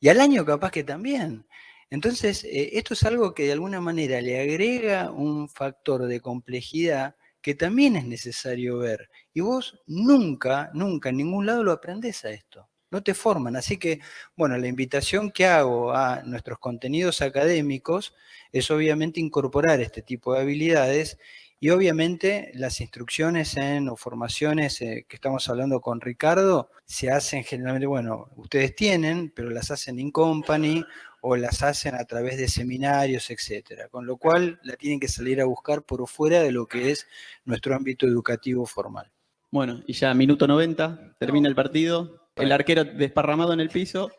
y 0.00 0.08
al 0.08 0.20
año 0.20 0.44
capaz 0.44 0.72
que 0.72 0.84
también. 0.84 1.46
Entonces, 1.90 2.44
eh, 2.44 2.70
esto 2.74 2.94
es 2.94 3.02
algo 3.04 3.34
que 3.34 3.44
de 3.44 3.52
alguna 3.52 3.80
manera 3.80 4.20
le 4.20 4.40
agrega 4.40 5.10
un 5.10 5.48
factor 5.48 6.06
de 6.06 6.20
complejidad 6.20 7.16
que 7.42 7.54
también 7.54 7.96
es 7.96 8.04
necesario 8.06 8.78
ver. 8.78 9.08
Y 9.32 9.40
vos 9.40 9.80
nunca, 9.86 10.70
nunca 10.74 11.10
en 11.10 11.18
ningún 11.18 11.46
lado 11.46 11.64
lo 11.64 11.72
aprendés 11.72 12.24
a 12.24 12.30
esto 12.30 12.69
no 12.90 13.02
te 13.02 13.14
forman. 13.14 13.56
Así 13.56 13.78
que, 13.78 14.00
bueno, 14.36 14.56
la 14.58 14.68
invitación 14.68 15.30
que 15.30 15.46
hago 15.46 15.92
a 15.92 16.22
nuestros 16.22 16.58
contenidos 16.58 17.22
académicos 17.22 18.14
es 18.52 18.70
obviamente 18.70 19.20
incorporar 19.20 19.80
este 19.80 20.02
tipo 20.02 20.34
de 20.34 20.40
habilidades 20.40 21.18
y 21.62 21.68
obviamente 21.68 22.50
las 22.54 22.80
instrucciones 22.80 23.56
en 23.58 23.90
o 23.90 23.96
formaciones 23.96 24.80
eh, 24.80 25.04
que 25.06 25.16
estamos 25.16 25.46
hablando 25.50 25.82
con 25.82 26.00
Ricardo 26.00 26.70
se 26.86 27.10
hacen 27.10 27.44
generalmente, 27.44 27.86
bueno, 27.86 28.30
ustedes 28.36 28.74
tienen, 28.74 29.30
pero 29.30 29.50
las 29.50 29.70
hacen 29.70 29.98
in 29.98 30.10
company 30.10 30.82
o 31.20 31.36
las 31.36 31.62
hacen 31.62 31.94
a 31.94 32.04
través 32.06 32.38
de 32.38 32.48
seminarios, 32.48 33.30
etcétera. 33.30 33.88
Con 33.88 34.06
lo 34.06 34.16
cual 34.16 34.58
la 34.62 34.76
tienen 34.76 35.00
que 35.00 35.08
salir 35.08 35.38
a 35.42 35.44
buscar 35.44 35.82
por 35.82 36.06
fuera 36.08 36.42
de 36.42 36.50
lo 36.50 36.66
que 36.66 36.92
es 36.92 37.06
nuestro 37.44 37.76
ámbito 37.76 38.06
educativo 38.06 38.64
formal. 38.64 39.10
Bueno, 39.50 39.82
y 39.86 39.92
ya 39.92 40.14
minuto 40.14 40.46
90, 40.46 41.16
termina 41.18 41.46
el 41.46 41.54
partido 41.54 42.29
el 42.40 42.52
arquero 42.52 42.84
desparramado 42.84 43.52
en 43.52 43.60
el 43.60 43.70
piso. 43.70 44.10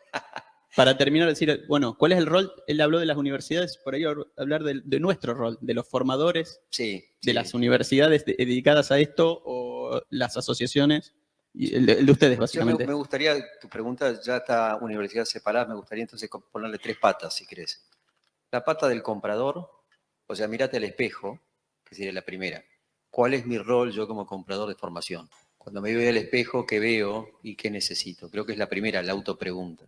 Para 0.74 0.96
terminar, 0.96 1.28
decir, 1.28 1.66
bueno, 1.68 1.98
¿cuál 1.98 2.12
es 2.12 2.18
el 2.18 2.24
rol? 2.24 2.50
Él 2.66 2.80
habló 2.80 2.98
de 2.98 3.04
las 3.04 3.18
universidades, 3.18 3.76
por 3.76 3.94
ahí 3.94 4.04
hablar 4.04 4.62
de, 4.62 5.00
nuestro 5.00 5.34
rol, 5.34 5.58
de 5.60 5.74
los 5.74 5.86
formadores, 5.86 6.62
sí, 6.70 7.04
de 7.20 7.34
las 7.34 7.52
universidades 7.52 8.24
dedicadas 8.24 8.90
a 8.90 8.98
esto 8.98 9.42
o 9.44 10.00
las 10.08 10.38
asociaciones, 10.38 11.12
y 11.54 11.74
el, 11.74 11.84
de, 11.84 12.10
ustedes, 12.10 12.38
básicamente. 12.38 12.86
Me, 12.86 12.94
gustaría, 12.94 13.36
tu 13.60 13.68
pregunta 13.68 14.18
ya 14.22 14.38
está 14.38 14.78
universidad 14.80 15.26
separada, 15.26 15.66
me 15.66 15.74
gustaría 15.74 16.04
entonces 16.04 16.30
ponerle 16.50 16.78
tres 16.78 16.96
patas, 16.96 17.34
si 17.34 17.46
querés. 17.46 17.86
La 18.50 18.64
pata 18.64 18.88
del 18.88 19.02
comprador, 19.02 19.68
o 20.26 20.34
sea, 20.34 20.48
mírate 20.48 20.78
al 20.78 20.84
espejo, 20.84 21.38
que 21.84 21.94
sería 21.94 22.12
la 22.12 22.22
primera. 22.22 22.64
¿Cuál 23.10 23.34
es 23.34 23.44
mi 23.44 23.58
rol 23.58 23.92
yo 23.92 24.08
como 24.08 24.24
comprador 24.24 24.68
de 24.68 24.74
formación? 24.74 25.28
Cuando 25.62 25.80
me 25.80 25.94
veo 25.94 26.10
al 26.10 26.16
espejo, 26.16 26.66
¿qué 26.66 26.80
veo 26.80 27.38
y 27.40 27.54
qué 27.54 27.70
necesito? 27.70 28.28
Creo 28.28 28.44
que 28.44 28.50
es 28.50 28.58
la 28.58 28.68
primera, 28.68 29.00
la 29.00 29.12
autopregunta. 29.12 29.86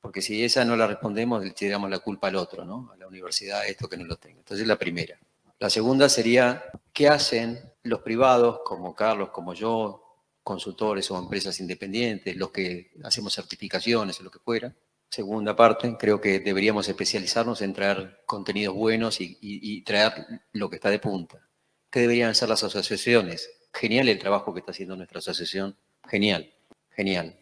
Porque 0.00 0.20
si 0.20 0.42
esa 0.42 0.64
no 0.64 0.74
la 0.74 0.88
respondemos, 0.88 1.44
le 1.44 1.52
tiramos 1.52 1.88
la 1.88 2.00
culpa 2.00 2.26
al 2.26 2.34
otro, 2.34 2.64
¿no? 2.64 2.90
A 2.92 2.96
la 2.96 3.06
universidad, 3.06 3.68
esto 3.68 3.88
que 3.88 3.96
no 3.96 4.04
lo 4.04 4.16
tengo. 4.16 4.40
Entonces, 4.40 4.66
la 4.66 4.76
primera. 4.76 5.16
La 5.60 5.70
segunda 5.70 6.08
sería, 6.08 6.64
¿qué 6.92 7.06
hacen 7.06 7.60
los 7.84 8.00
privados, 8.00 8.62
como 8.64 8.96
Carlos, 8.96 9.30
como 9.30 9.54
yo, 9.54 10.02
consultores 10.42 11.08
o 11.12 11.18
empresas 11.20 11.60
independientes, 11.60 12.36
los 12.36 12.50
que 12.50 12.90
hacemos 13.04 13.32
certificaciones 13.32 14.18
o 14.18 14.24
lo 14.24 14.32
que 14.32 14.40
fuera? 14.40 14.74
Segunda 15.08 15.54
parte, 15.54 15.96
creo 15.96 16.20
que 16.20 16.40
deberíamos 16.40 16.88
especializarnos 16.88 17.62
en 17.62 17.74
traer 17.74 18.24
contenidos 18.26 18.74
buenos 18.74 19.20
y, 19.20 19.38
y 19.40 19.82
traer 19.84 20.26
lo 20.50 20.68
que 20.68 20.76
está 20.76 20.90
de 20.90 20.98
punta. 20.98 21.48
¿Qué 21.92 22.00
deberían 22.00 22.34
ser 22.34 22.48
las 22.48 22.64
asociaciones? 22.64 23.48
Genial 23.78 24.08
el 24.08 24.18
trabajo 24.18 24.54
que 24.54 24.60
está 24.60 24.72
haciendo 24.72 24.96
nuestra 24.96 25.18
asociación. 25.18 25.76
Genial, 26.08 26.50
genial, 26.90 27.38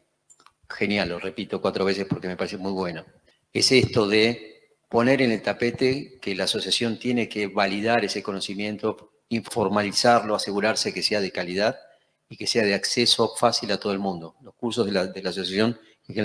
genial, 0.68 1.08
lo 1.10 1.20
repito 1.20 1.60
cuatro 1.60 1.84
veces 1.84 2.06
porque 2.08 2.26
me 2.26 2.36
parece 2.36 2.56
muy 2.56 2.72
bueno. 2.72 3.04
Es 3.52 3.70
esto 3.70 4.08
de 4.08 4.78
poner 4.88 5.22
en 5.22 5.30
el 5.30 5.42
tapete 5.42 6.18
que 6.20 6.34
la 6.34 6.44
asociación 6.44 6.98
tiene 6.98 7.28
que 7.28 7.46
validar 7.46 8.04
ese 8.04 8.20
conocimiento, 8.20 9.12
informalizarlo, 9.28 10.34
asegurarse 10.34 10.92
que 10.92 11.04
sea 11.04 11.20
de 11.20 11.30
calidad 11.30 11.78
y 12.28 12.36
que 12.36 12.48
sea 12.48 12.64
de 12.64 12.74
acceso 12.74 13.36
fácil 13.36 13.70
a 13.70 13.78
todo 13.78 13.92
el 13.92 14.00
mundo. 14.00 14.34
Los 14.42 14.54
cursos 14.54 14.86
de 14.86 14.92
la, 14.92 15.02
asociación 15.02 15.78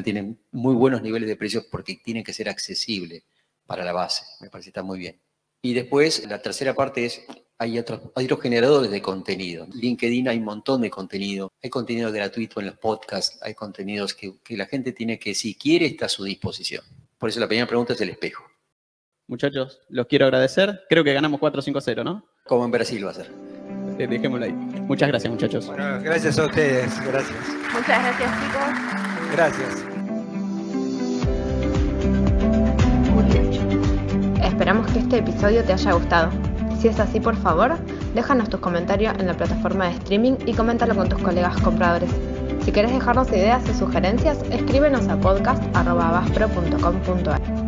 tienen 0.04 0.40
muy 0.52 0.74
buenos 0.74 1.04
niveles 1.04 1.30
de 1.30 1.36
precios 1.36 1.66
porque 1.70 2.02
tienen 2.04 2.24
que 2.24 2.34
ser 2.34 2.50
accesibles 2.50 3.26
para 3.68 3.86
la 3.86 3.92
base. 3.92 4.24
Me 4.40 4.50
parece 4.50 4.68
que 4.68 4.72
está 4.72 4.82
muy 4.82 4.98
bien. 4.98 5.22
Y 5.62 5.76
después, 5.76 6.26
la 6.28 6.42
tercera 6.42 6.74
parte 6.74 7.06
es 7.06 7.22
hay 7.62 7.78
otros, 7.78 8.00
hay 8.16 8.26
otros 8.26 8.42
generadores 8.42 8.90
de 8.90 9.02
contenido. 9.02 9.68
LinkedIn 9.74 10.30
hay 10.30 10.38
un 10.38 10.46
montón 10.46 10.82
de 10.82 10.90
contenido. 10.90 11.52
Hay 11.62 11.70
contenido 11.70 12.10
gratuito 12.10 12.62
en 12.62 12.68
los 12.68 12.78
podcasts. 12.78 13.38
Hay 13.42 13.54
contenidos 13.54 14.14
que, 14.14 14.34
la 14.56 14.66
gente 14.66 14.94
tiene 14.94 15.20
que, 15.20 15.36
si 15.36 15.56
quiere, 15.56 15.86
está 15.86 16.06
a 16.06 16.10
su 16.10 16.24
disposición. 16.24 16.84
Por 17.18 17.30
eso 17.30 17.42
la 17.42 17.48
primera 17.48 17.68
pregunta 17.68 17.92
es 17.94 18.02
el 18.02 18.10
espejo. 18.10 18.46
Muchachos, 19.28 19.82
los 19.90 20.08
quiero 20.08 20.26
agradecer. 20.26 20.84
Creo 20.90 21.04
que 21.04 21.14
ganamos 21.14 21.42
4-5-0, 21.42 22.04
¿no? 22.04 22.26
Como 22.46 22.64
en 22.64 22.72
Brasil 22.72 23.06
va 23.06 23.12
a 23.12 23.16
ser. 23.16 23.30
Eh, 24.00 24.08
dejémoslo 24.08 24.46
ahí. 24.46 24.54
Muchas 24.54 25.10
gracias, 25.10 25.32
muchachos. 25.32 25.68
Bueno, 25.68 26.02
gracias 26.02 26.40
a 26.40 26.46
ustedes. 26.46 27.06
Gracias. 27.06 27.38
Muchas 27.74 28.04
gracias, 28.04 28.32
chicos. 28.42 29.34
Gracias. 29.34 29.86
Esperamos 34.44 34.92
que 34.92 35.00
este 35.00 35.18
episodio 35.18 35.64
te 35.64 35.74
haya 35.74 35.92
gustado. 35.94 36.49
Si 36.80 36.88
es 36.88 37.00
así, 37.00 37.20
por 37.20 37.36
favor, 37.36 37.78
déjanos 38.16 38.50
tus 38.50 38.60
comentarios 38.62 39.14
en 39.20 39.28
la 39.28 39.36
plataforma 39.36 39.86
de 39.86 39.92
streaming 39.96 40.38
y 40.46 40.54
coméntalo 40.54 40.96
con 40.96 41.10
tus 41.10 41.20
colegas 41.20 41.60
compradores. 41.62 42.10
Si 42.64 42.72
quieres 42.72 42.94
dejarnos 42.94 43.28
ideas 43.30 43.68
o 43.70 43.74
sugerencias, 43.74 44.38
escríbenos 44.50 45.10
a 45.10 45.20
podcast.baspro.com.ar. 45.20 47.59